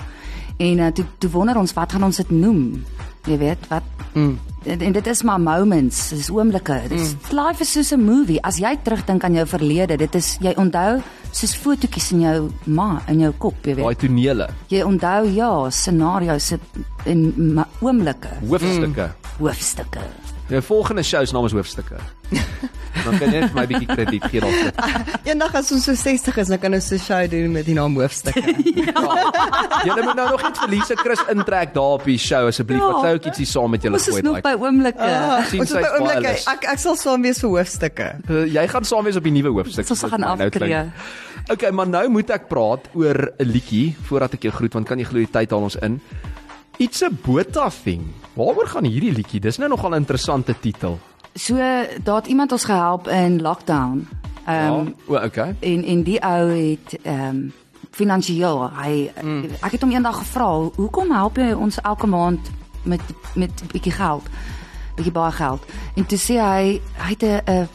En 0.56 0.78
uh, 0.78 0.86
toe 0.86 1.04
toe 1.18 1.30
wonder 1.30 1.56
ons 1.56 1.72
wat 1.72 1.92
gaan 1.92 2.04
ons 2.04 2.16
dit 2.16 2.30
noem? 2.30 2.84
Jy 3.24 3.38
weet, 3.38 3.68
wat 3.68 3.82
mm. 4.12 4.38
En, 4.64 4.80
en 4.80 4.92
dit 4.92 5.06
is 5.06 5.22
maar 5.22 5.40
moments, 5.40 6.08
dis 6.08 6.30
oomblikke. 6.30 6.80
Dit 6.88 6.98
is 7.00 7.14
mm. 7.14 7.38
life 7.38 7.60
is 7.62 7.72
soos 7.72 7.90
'n 7.92 8.00
movie. 8.04 8.40
As 8.42 8.58
jy 8.58 8.76
terugdink 8.82 9.24
aan 9.24 9.34
jou 9.34 9.46
verlede, 9.46 9.96
dit 9.96 10.14
is 10.14 10.36
jy 10.40 10.52
onthou 10.56 11.00
soos 11.32 11.54
fotootjies 11.56 12.12
in 12.12 12.20
jou 12.20 12.50
ma 12.66 13.02
in 13.08 13.20
jou 13.20 13.32
kop, 13.38 13.54
jy 13.64 13.74
Daai 13.74 13.86
weet. 13.86 13.98
tonele, 13.98 14.48
Jy 14.68 14.82
onthou 14.82 15.26
ja, 15.34 15.70
scenario's 15.70 16.52
en 17.06 17.54
ma- 17.54 17.68
oomblikke, 17.80 18.28
hoofstukke. 18.48 19.10
hoofstukke. 19.38 20.00
Jou 20.48 20.62
volgende 20.62 21.02
show 21.02 21.24
se 21.26 21.32
naam 21.32 21.44
is 21.46 21.52
hoofstukke. 21.52 21.96
Dan 23.04 23.18
kan 23.18 23.32
jy 23.32 23.40
net 23.40 23.50
vir 23.50 23.56
my 23.56 23.62
'n 23.64 23.68
bietjie 23.72 23.88
krediet 23.88 24.24
gee 24.30 24.40
daarvoor. 24.40 24.72
Eendag 25.24 25.54
as 25.54 25.72
ons 25.72 25.84
so 25.84 25.94
60 25.94 26.36
is, 26.38 26.48
dan 26.48 26.58
kan 26.58 26.74
ons 26.74 26.90
'n 26.92 26.98
show 26.98 27.22
doen 27.30 27.52
met 27.52 27.64
die 27.66 27.74
naam 27.74 27.94
hoofstukke. 27.96 28.42
Julle 29.86 30.02
moet 30.04 30.16
nou 30.18 30.28
nog 30.30 30.42
net 30.42 30.58
vir 30.58 30.68
Lise 30.68 30.96
Chris 30.96 31.22
intrek 31.32 31.72
daar 31.74 31.96
op 31.98 32.04
die 32.04 32.18
show 32.18 32.46
asseblief. 32.46 32.78
Ja. 32.78 32.90
Ek 32.92 33.00
sou 33.06 33.14
ook 33.16 33.24
ietsie 33.32 33.46
saam 33.46 33.70
met 33.70 33.82
julle 33.82 33.96
Ons 33.98 34.08
is 34.08 34.14
gooi. 34.14 34.22
nog 34.22 34.40
by 34.44 34.54
oomblikke. 34.60 35.00
Ah, 35.08 35.44
sien 35.48 35.60
ons 35.64 35.70
is 35.70 35.76
by 35.76 35.90
oomblikke. 35.98 36.22
lus. 36.28 36.46
Ek 36.52 36.64
ek 36.74 36.78
sal 36.78 36.96
saam 36.96 37.22
wees 37.22 37.40
vir 37.40 37.50
hoofstukke. 37.50 38.08
Uh, 38.28 38.44
jy 38.46 38.66
gaan 38.68 38.84
saam 38.84 39.04
wees 39.04 39.16
op 39.16 39.24
die 39.24 39.32
nuwe 39.32 39.50
hoofstuk. 39.56 39.90
Ons 39.90 40.04
gaan 40.04 40.20
nou 40.20 40.50
klink. 40.50 40.92
Okay, 41.50 41.70
maar 41.74 41.88
nou 41.88 42.08
moet 42.08 42.30
ek 42.30 42.48
praat 42.48 42.86
oor 42.94 43.32
'n 43.38 43.44
liedjie 43.44 43.96
voordat 44.08 44.34
ek 44.34 44.42
jou 44.42 44.52
groet 44.52 44.74
want 44.74 44.86
kan 44.86 44.98
jy 44.98 45.04
glo 45.04 45.18
die 45.18 45.26
tyd 45.32 45.50
haal 45.50 45.62
ons 45.62 45.76
in. 45.82 46.00
Iets 46.78 47.02
'n 47.02 47.18
Botha 47.24 47.70
thing. 47.70 48.12
Waaroor 48.36 48.66
gaan 48.68 48.84
hierdie 48.84 49.12
liedjie? 49.12 49.40
Dis 49.40 49.58
nou 49.58 49.68
nogal 49.68 49.90
'n 49.90 50.02
interessante 50.04 50.54
titel. 50.60 50.98
So 51.34 51.56
daar 52.02 52.16
het 52.16 52.26
iemand 52.26 52.52
ons 52.52 52.64
gehelp 52.64 53.08
in 53.08 53.40
lockdown. 53.42 54.08
Ehm 54.46 54.72
um, 54.72 54.94
ja. 55.08 55.24
Okay. 55.24 55.56
en 55.60 55.84
en 55.84 56.02
die 56.02 56.22
ou 56.22 56.48
het 56.50 56.98
ehm 57.02 57.28
um, 57.28 57.52
finansiëel 57.90 58.70
hy 58.72 59.10
mm. 59.22 59.44
ek 59.60 59.72
het 59.76 59.80
hom 59.80 59.90
eendag 59.90 60.18
gevra, 60.18 60.70
"Hoekom 60.74 61.10
help 61.12 61.36
jy 61.36 61.52
ons 61.52 61.80
elke 61.80 62.06
maand 62.06 62.50
met 62.82 63.00
met 63.34 63.62
bietjie 63.72 63.92
geld? 63.92 64.26
Bietjie 64.94 65.12
baie 65.12 65.32
geld." 65.32 65.64
En 65.94 66.06
toe 66.06 66.18
sê 66.18 66.40
hy 66.40 66.80
hy 66.96 67.10
het 67.10 67.22
'n 67.22 67.40
'n 67.46 67.68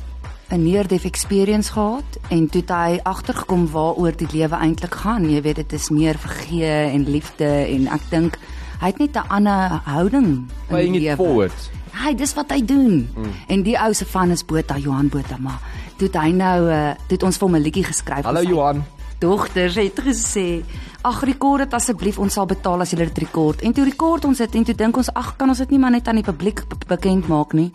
'n 0.50 0.64
near 0.64 0.88
death 0.88 1.04
experience 1.06 1.72
gehad 1.72 2.04
en 2.30 2.50
toe 2.50 2.62
het 2.62 2.70
hy 2.70 3.00
agtergekom 3.04 3.68
waaroor 3.72 4.16
die 4.16 4.28
lewe 4.32 4.56
eintlik 4.56 4.96
gaan. 4.96 5.30
Jy 5.30 5.42
weet 5.42 5.56
dit 5.56 5.74
is 5.74 5.90
meer 5.90 6.18
vergee 6.18 6.92
en 6.92 7.10
liefde 7.10 7.48
en 7.48 7.88
ek 7.88 8.02
dink 8.10 8.40
hy 8.80 8.88
het 8.88 8.98
net 8.98 9.16
'n 9.16 9.28
ander 9.28 9.82
houding 9.84 10.26
in 10.26 10.48
Paying 10.68 10.94
die 10.94 11.02
it 11.02 11.08
lewe. 11.08 11.16
forward. 11.16 11.77
Hy 12.04 12.14
dis 12.16 12.34
wat 12.34 12.52
hy 12.52 12.62
doen. 12.66 13.08
Mm. 13.16 13.34
En 13.48 13.64
die 13.64 13.78
ou 13.80 13.94
se 13.94 14.06
van 14.06 14.32
is 14.32 14.46
Botha 14.46 14.78
Johan 14.78 15.10
Botha 15.10 15.38
maar 15.40 15.60
toe 15.98 16.10
hy 16.14 16.32
nou 16.32 16.70
uh, 16.70 16.92
toe 17.08 17.18
het 17.18 17.24
ons 17.24 17.38
vir 17.38 17.48
hom 17.48 17.56
'n 17.58 17.62
liedjie 17.62 17.84
geskryf. 17.84 18.26
Hallo 18.26 18.42
Johan. 18.42 18.84
Dogters 19.20 19.76
het 19.76 20.00
gesê, 20.00 20.64
"Ag 21.02 21.24
rekord 21.24 21.64
dit 21.64 21.74
asseblief, 21.74 22.20
ons 22.20 22.34
sal 22.34 22.46
betaal 22.46 22.82
as 22.82 22.92
jy 22.92 22.98
dit 22.98 23.18
rekord." 23.18 23.62
En 23.62 23.74
toe 23.74 23.84
rekord 23.84 24.26
ons 24.26 24.38
dit 24.38 24.56
en 24.56 24.64
toe 24.64 24.76
dink 24.76 24.98
ons, 24.98 25.14
"Ag, 25.14 25.36
kan 25.38 25.50
ons 25.50 25.58
dit 25.58 25.70
nie 25.70 25.80
maar 25.80 25.92
net 25.92 26.08
aan 26.08 26.16
die 26.16 26.24
publiek 26.24 26.68
be- 26.70 26.86
bekend 26.88 27.28
maak 27.28 27.54
nie?" 27.54 27.72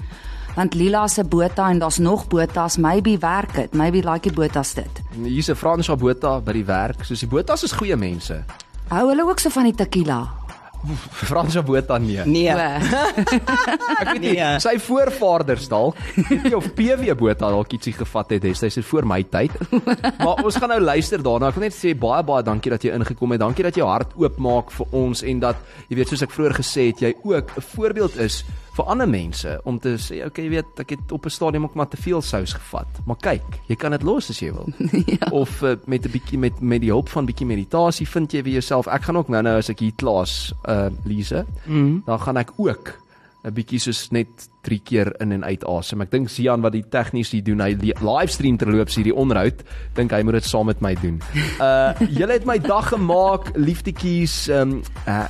Want 0.54 0.74
Lila 0.74 1.08
se 1.08 1.24
Botha 1.24 1.70
en 1.70 1.78
daar's 1.78 1.98
nog 1.98 2.26
Botas, 2.28 2.76
maybe 2.76 3.18
werk 3.18 3.54
dit, 3.54 3.74
maybe 3.74 4.02
like 4.10 4.28
die 4.28 4.32
Botas 4.32 4.74
dit. 4.74 5.00
Hier's 5.24 5.48
'n 5.48 5.54
Fransja 5.54 5.96
Botha 5.96 6.40
by 6.40 6.52
die 6.52 6.64
werk. 6.64 7.04
Soos 7.04 7.20
die 7.20 7.28
Botas 7.28 7.62
is 7.62 7.72
goeie 7.72 7.96
mense. 7.96 8.44
Hou 8.88 9.08
hulle 9.08 9.22
ook 9.22 9.38
so 9.38 9.48
van 9.48 9.64
die 9.64 9.74
tequila? 9.74 10.28
Fransja 11.28 11.62
Botha 11.62 11.98
nee. 11.98 12.22
Nee. 12.26 12.52
O, 12.54 12.56
Ek 14.02 14.12
weet 14.12 14.20
nie, 14.20 14.32
Nee. 14.32 14.58
sy 14.62 14.76
voorvaders 14.82 15.68
dalk, 15.70 15.96
weet 16.28 16.42
nie 16.48 16.54
of 16.56 16.66
PW 16.74 17.14
Botha 17.18 17.50
dalk 17.52 17.72
ietsie 17.76 17.92
gevat 17.96 18.30
het 18.36 18.42
destyds 18.42 18.78
voor 18.88 19.06
my 19.06 19.22
tyd. 19.22 19.52
Maar 20.18 20.42
ons 20.44 20.56
gaan 20.56 20.68
nou 20.74 20.80
luister 20.80 21.22
daarna. 21.22 21.48
Ek 21.52 21.54
wil 21.60 21.66
net 21.68 21.76
sê 21.76 21.94
baie 21.98 22.22
baie 22.26 22.42
dankie 22.46 22.70
dat 22.74 22.82
jy 22.82 22.94
ingekom 22.96 23.30
het. 23.36 23.40
Dankie 23.44 23.64
dat 23.64 23.76
jy 23.76 23.82
jou 23.84 23.90
hart 23.90 24.12
oopmaak 24.16 24.70
vir 24.70 24.86
ons 24.92 25.22
en 25.22 25.40
dat 25.40 25.56
jy 25.88 25.96
weet 26.00 26.08
soos 26.12 26.22
ek 26.26 26.34
vroeër 26.34 26.54
gesê 26.60 26.88
het, 26.90 27.00
jy 27.02 27.14
ook 27.22 27.56
'n 27.56 27.66
voorbeeld 27.76 28.16
is 28.18 28.42
vir 28.72 28.88
ander 28.88 29.08
mense 29.08 29.60
om 29.68 29.78
te 29.82 29.96
sê, 30.00 30.22
okay, 30.26 30.46
jy 30.46 30.54
weet, 30.54 30.80
ek 30.80 30.94
het 30.96 31.12
op 31.12 31.26
'n 31.26 31.34
stadium 31.34 31.64
ook 31.64 31.74
maar 31.74 31.88
te 31.88 32.00
veel 32.00 32.22
sous 32.22 32.52
gevat. 32.52 32.88
Maar 33.06 33.16
kyk, 33.16 33.60
jy 33.68 33.76
kan 33.76 33.90
dit 33.90 34.02
los 34.02 34.30
as 34.30 34.40
jy 34.40 34.52
wil. 34.52 34.68
ja. 35.18 35.28
Of 35.30 35.62
uh, 35.62 35.76
met 35.86 36.06
'n 36.06 36.10
bietjie 36.10 36.38
met 36.38 36.60
met 36.60 36.80
die 36.80 36.90
hulp 36.90 37.08
van 37.08 37.26
bietjie 37.26 37.46
meditasie 37.46 38.08
vind 38.08 38.32
jy 38.32 38.42
weer 38.42 38.52
jouself. 38.60 38.86
Ek 38.86 39.02
gaan 39.02 39.16
ook 39.16 39.28
nou-nou 39.28 39.58
as 39.58 39.68
ek 39.68 39.80
hier 39.80 39.92
klaas 39.96 40.54
uh 40.68 40.88
Lise, 41.04 41.44
mm. 41.66 42.02
dan 42.06 42.18
gaan 42.20 42.36
ek 42.36 42.52
ook 42.56 43.02
'n 43.44 43.52
bietjie 43.52 43.78
soos 43.78 44.10
net 44.10 44.48
3 44.62 44.80
keer 44.84 45.08
in 45.20 45.32
en 45.32 45.44
uit 45.44 45.64
asem. 45.64 46.00
Ek 46.00 46.10
dink 46.10 46.28
Sian 46.30 46.62
wat 46.62 46.72
die 46.72 46.84
tegnies 46.88 47.30
hier 47.30 47.42
doen, 47.42 47.60
hy 47.60 47.74
li- 47.74 47.94
livestream 47.98 48.56
terloops 48.56 48.94
hierdie 48.94 49.14
onderhoud, 49.14 49.64
dink 49.94 50.12
hy 50.14 50.22
moet 50.22 50.38
dit 50.38 50.44
saam 50.44 50.66
met 50.66 50.80
my 50.80 50.94
doen. 50.94 51.20
Uh 51.60 51.90
julle 52.08 52.32
het 52.32 52.46
my 52.46 52.58
dag 52.58 52.88
gemaak, 52.88 53.50
liefdetjies, 53.56 54.48
ehm 54.48 54.78
um, 54.78 54.82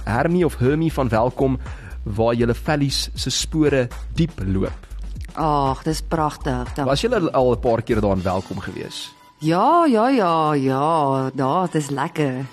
Hermie 0.05 0.45
of 0.45 0.59
Hermie 0.61 0.93
van 0.93 1.09
welkom 1.09 1.59
waar 2.05 2.35
julle 2.35 2.55
vellies 2.55 3.11
se 3.15 3.31
spore 3.31 3.89
diep 4.15 4.41
loop. 4.47 4.87
Ag, 5.35 5.83
dis 5.83 6.03
pragtig. 6.03 6.75
Dan- 6.75 6.87
Was 6.87 7.01
julle 7.01 7.31
al 7.33 7.53
'n 7.53 7.61
paar 7.61 7.83
keer 7.83 8.01
daar 8.01 8.17
in 8.17 8.23
welkom 8.23 8.59
gewees? 8.61 9.13
Ja, 9.39 9.85
ja, 9.87 10.09
ja, 10.09 10.53
ja, 10.55 11.31
daar, 11.35 11.69
dis 11.71 11.91
lekker. 11.91 12.45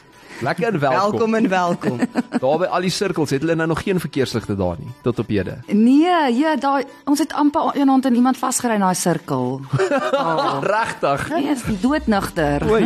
Lekker 0.42 0.74
en 0.74 0.80
welkom. 0.80 1.12
Welkom 1.12 1.34
en 1.36 1.50
welkom. 1.50 1.98
Daar 2.44 2.58
by 2.62 2.68
al 2.72 2.86
die 2.86 2.92
sirkels 2.94 3.34
het 3.36 3.44
hulle 3.44 3.56
nou 3.60 3.68
nog 3.68 3.82
geen 3.84 4.00
verkeersligte 4.00 4.56
daar 4.56 4.78
nie 4.80 4.88
tot 5.04 5.20
op 5.20 5.28
hede. 5.28 5.58
Nee, 5.68 6.34
ja, 6.38 6.56
daai 6.56 6.86
ons 7.10 7.20
het 7.20 7.34
amper 7.34 7.76
eendag 7.76 8.06
aan 8.08 8.16
iemand 8.16 8.38
vasgery 8.38 8.78
in 8.80 8.86
daai 8.86 8.96
sirkel. 8.96 9.60
Oh. 10.20 10.60
Regtig. 10.64 11.22
Hy 11.32 11.40
is 11.52 11.62
doodnigter. 11.82 12.64
Oei. 12.70 12.82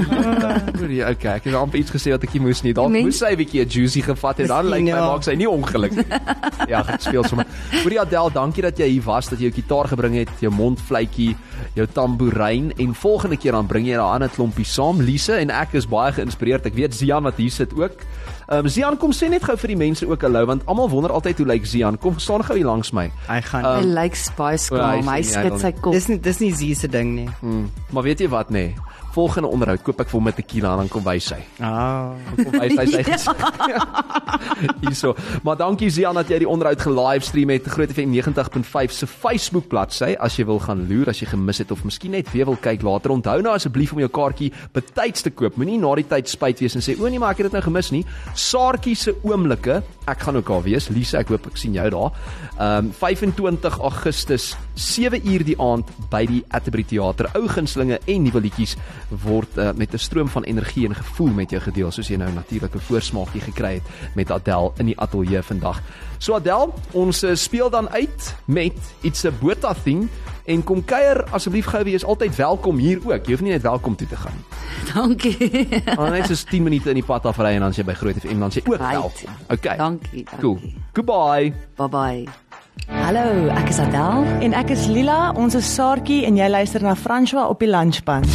Oei, 0.82 1.00
okay, 1.02 1.38
ek 1.40 1.48
het 1.48 1.56
amper 1.58 1.80
iets 1.80 1.92
gesê 1.94 2.14
wat 2.14 2.24
ek 2.28 2.36
nie 2.36 2.42
moes 2.46 2.62
nie. 2.64 2.74
Dalk 2.78 2.94
moes 2.94 3.18
sy 3.20 3.32
'n 3.34 3.40
bietjie 3.40 3.64
'n 3.64 3.70
juicy 3.70 4.04
gevat 4.06 4.38
het. 4.44 4.48
Dan 4.52 4.70
lyk 4.70 4.84
Miskien, 4.84 5.00
my 5.00 5.08
maak 5.14 5.24
sy 5.26 5.34
nie 5.40 5.50
ongelukkig 5.50 6.06
nie. 6.06 6.20
Ja, 6.74 6.84
ek 6.88 7.02
speel 7.02 7.26
sommer. 7.28 7.48
Hoorie 7.82 8.00
Adel, 8.00 8.30
dankie 8.32 8.64
dat 8.64 8.78
jy 8.80 8.88
hier 8.88 9.04
was, 9.04 9.28
dat 9.30 9.40
jy 9.40 9.50
jou 9.50 9.56
gitaar 9.56 9.90
gebring 9.92 10.16
het, 10.16 10.32
jou 10.40 10.52
mondfluitjie, 10.54 11.36
jou 11.76 11.88
tamboerijn 11.88 12.72
en 12.78 12.94
volgende 12.96 13.38
keer 13.38 13.58
dan 13.58 13.68
bring 13.68 13.88
jy 13.88 13.98
daai 13.98 14.14
ander 14.14 14.30
klompie 14.30 14.66
saam. 14.66 15.02
Lise 15.02 15.36
en 15.42 15.50
ek 15.50 15.74
is 15.74 15.90
baie 15.90 16.14
geïnspireerd. 16.14 16.70
Ek 16.70 16.78
weet 16.78 16.96
Zian 16.96 17.24
wat 17.24 17.38
hier 17.44 17.52
sit 17.54 17.74
ook. 17.78 18.00
Ehm 18.48 18.66
um, 18.66 18.68
Zian 18.70 18.98
kom 19.00 19.12
sê 19.16 19.30
net 19.32 19.44
gou 19.44 19.56
vir 19.60 19.74
die 19.74 19.80
mense 19.80 20.08
ook 20.08 20.22
hallo 20.26 20.46
want 20.50 20.66
almal 20.68 20.90
wonder 20.92 21.12
altyd 21.16 21.38
hoe 21.44 21.48
lyk 21.54 21.66
Zian. 21.70 21.98
Kom 22.00 22.18
staan 22.20 22.44
gou 22.44 22.56
hier 22.58 22.68
langs 22.68 22.92
my. 22.96 23.10
Hy 23.28 23.40
gaan 23.50 23.66
Ehm, 23.66 23.84
Hy 23.84 23.94
lyk 24.02 24.18
baie 24.38 24.58
skaam. 24.58 24.80
hy 24.90 25.18
Hy 25.18 25.22
sien 25.24 25.40
nie, 25.42 25.50
hy 25.50 25.50
skud 25.52 25.60
sy 25.62 25.72
kop. 25.82 25.94
Dis 25.94 26.08
nie 26.12 26.20
dis 26.20 26.40
nie 26.44 26.52
Zee 26.56 26.76
se 26.76 26.88
ding 26.88 27.16
nie. 27.16 27.30
Hmm, 27.42 27.70
maar 27.92 28.04
weet 28.04 28.20
jy 28.20 28.30
wat 28.30 28.50
nê? 28.52 28.68
Nee? 28.74 28.76
Volgende 29.14 29.48
onderhoud 29.54 29.84
koop 29.86 30.00
ek 30.02 30.10
vir 30.10 30.20
hom 30.20 30.28
'n 30.28 30.34
tequila 30.34 30.72
en 30.74 30.78
dan 30.84 30.90
kom 30.90 31.04
wys 31.06 31.30
hy. 31.30 31.42
Ah. 31.62 32.18
Kom 32.36 32.52
wys 32.58 32.78
hy 32.78 32.86
sy 32.86 33.34
Hierso. 34.84 35.16
Maar 35.44 35.58
dankie 35.58 35.90
Zian 35.90 36.18
dat 36.18 36.30
jy 36.32 36.40
die 36.44 36.50
onderhoud 36.50 36.82
ge-livestream 36.82 37.54
het 37.54 37.68
Groot 37.70 37.92
FM 37.94 38.14
90.5 38.16 38.96
se 38.96 39.08
Facebook 39.08 39.68
bladsy 39.72 40.14
as 40.20 40.38
jy 40.38 40.46
wil 40.50 40.60
gaan 40.64 40.86
loer 40.90 41.12
as 41.14 41.22
jy 41.22 41.30
gemis 41.32 41.62
het 41.64 41.72
of 41.72 41.84
miskien 41.88 42.16
net 42.18 42.32
weer 42.34 42.48
wil 42.50 42.58
kyk 42.58 42.84
later. 42.86 43.14
Onthou 43.14 43.40
nou 43.42 43.54
asseblief 43.56 43.94
om 43.94 44.02
jou 44.04 44.10
kaartjie 44.10 44.52
betyds 44.74 45.26
te 45.28 45.34
koop. 45.34 45.58
Moenie 45.58 45.80
na 45.82 45.94
die 46.00 46.08
tyd 46.10 46.30
spyt 46.32 46.64
wees 46.64 46.78
en 46.78 46.86
sê 46.86 46.98
o 47.00 47.08
nee, 47.08 47.22
maar 47.22 47.36
ek 47.36 47.44
het 47.44 47.52
dit 47.52 47.58
nou 47.60 47.64
gemis 47.70 47.92
nie. 47.94 48.04
Saartjie 48.34 48.96
se 48.98 49.16
oomblikke. 49.24 49.82
Ek 50.10 50.26
gaan 50.26 50.42
ook 50.42 50.50
daar 50.50 50.66
wees. 50.66 50.90
Lisa, 50.90 51.22
ek 51.24 51.32
hoop 51.34 51.48
ek 51.52 51.60
sien 51.60 51.78
jou 51.78 51.90
daar. 51.94 52.12
Ehm 52.58 52.90
um, 52.90 52.92
25 53.04 53.80
Augustus 53.80 54.54
7 54.74 55.28
uur 55.28 55.44
die 55.46 55.60
aand 55.62 55.90
by 56.10 56.26
die 56.26 56.44
Atterbury 56.50 56.84
Theater. 56.84 57.30
Ou 57.38 57.48
gunstelinge 57.48 58.00
en 58.06 58.24
nuwe 58.24 58.42
liedjies 58.42 58.76
word 59.24 59.58
uh, 59.58 59.72
met 59.78 59.94
'n 59.94 59.98
stroom 59.98 60.28
van 60.28 60.44
energie 60.44 60.88
en 60.88 60.96
gevoel 60.96 61.34
met 61.34 61.50
jou 61.50 61.62
gedeel 61.62 61.92
soos 61.92 62.08
jy 62.08 62.18
nou 62.18 62.32
natuurlik 62.32 62.76
'n 62.76 62.80
voorsmaakie 62.80 63.42
gekry 63.42 63.74
het 63.74 64.16
met 64.16 64.32
Adele 64.32 64.72
in 64.78 64.86
die 64.86 65.00
ateljee 65.00 65.42
vandag. 65.42 65.82
So 66.18 66.36
Adele, 66.36 66.74
ons 66.92 67.24
uh, 67.24 67.36
speel 67.36 67.70
dan 67.70 67.90
uit 67.90 68.36
met 68.46 68.74
It's 69.02 69.26
a 69.26 69.32
Botha 69.32 69.74
thing 69.74 70.10
en 70.46 70.64
kom 70.64 70.84
kuier 70.84 71.24
asseblief 71.32 71.66
gou 71.72 71.84
weer 71.84 71.96
is 72.00 72.06
altyd 72.06 72.36
welkom 72.36 72.78
hier 72.78 73.00
ook. 73.04 73.26
Jy 73.26 73.32
hoef 73.32 73.42
nie 73.42 73.52
net 73.52 73.62
welkom 73.62 73.96
toe 73.96 74.08
te 74.08 74.16
gaan 74.16 74.36
nie. 74.36 74.94
Dankie. 74.94 75.84
Maar 75.96 76.12
net 76.18 76.28
soos 76.28 76.44
10 76.44 76.64
minute 76.64 76.90
in 76.90 77.00
die 77.00 77.08
pad 77.08 77.26
afry 77.26 77.56
en 77.56 77.60
dan 77.60 77.70
as 77.70 77.80
jy 77.80 77.88
by 77.88 77.98
Groot 78.00 78.20
FM 78.20 78.40
dan 78.40 78.52
sê 78.52 78.64
ook 78.66 78.78
welkom. 78.78 79.42
Okay. 79.50 79.78
Dankie. 79.78 80.26
Cool. 80.40 80.60
Goodbye. 80.94 81.54
Bye 81.76 81.90
bye. 81.90 82.43
Hallo, 82.88 83.48
ek 83.54 83.70
is 83.70 83.80
Adele. 83.80 84.40
En 84.42 84.54
ek 84.58 84.74
is 84.74 84.88
Lila, 84.88 85.32
ons 85.38 85.56
is 85.56 85.74
Saartjie 85.76 86.24
en 86.26 86.38
jy 86.40 86.50
luister 86.50 86.82
na 86.82 86.96
François 86.98 87.50
op 87.50 87.62
die 87.62 87.70
Lunchpan. 87.70 88.26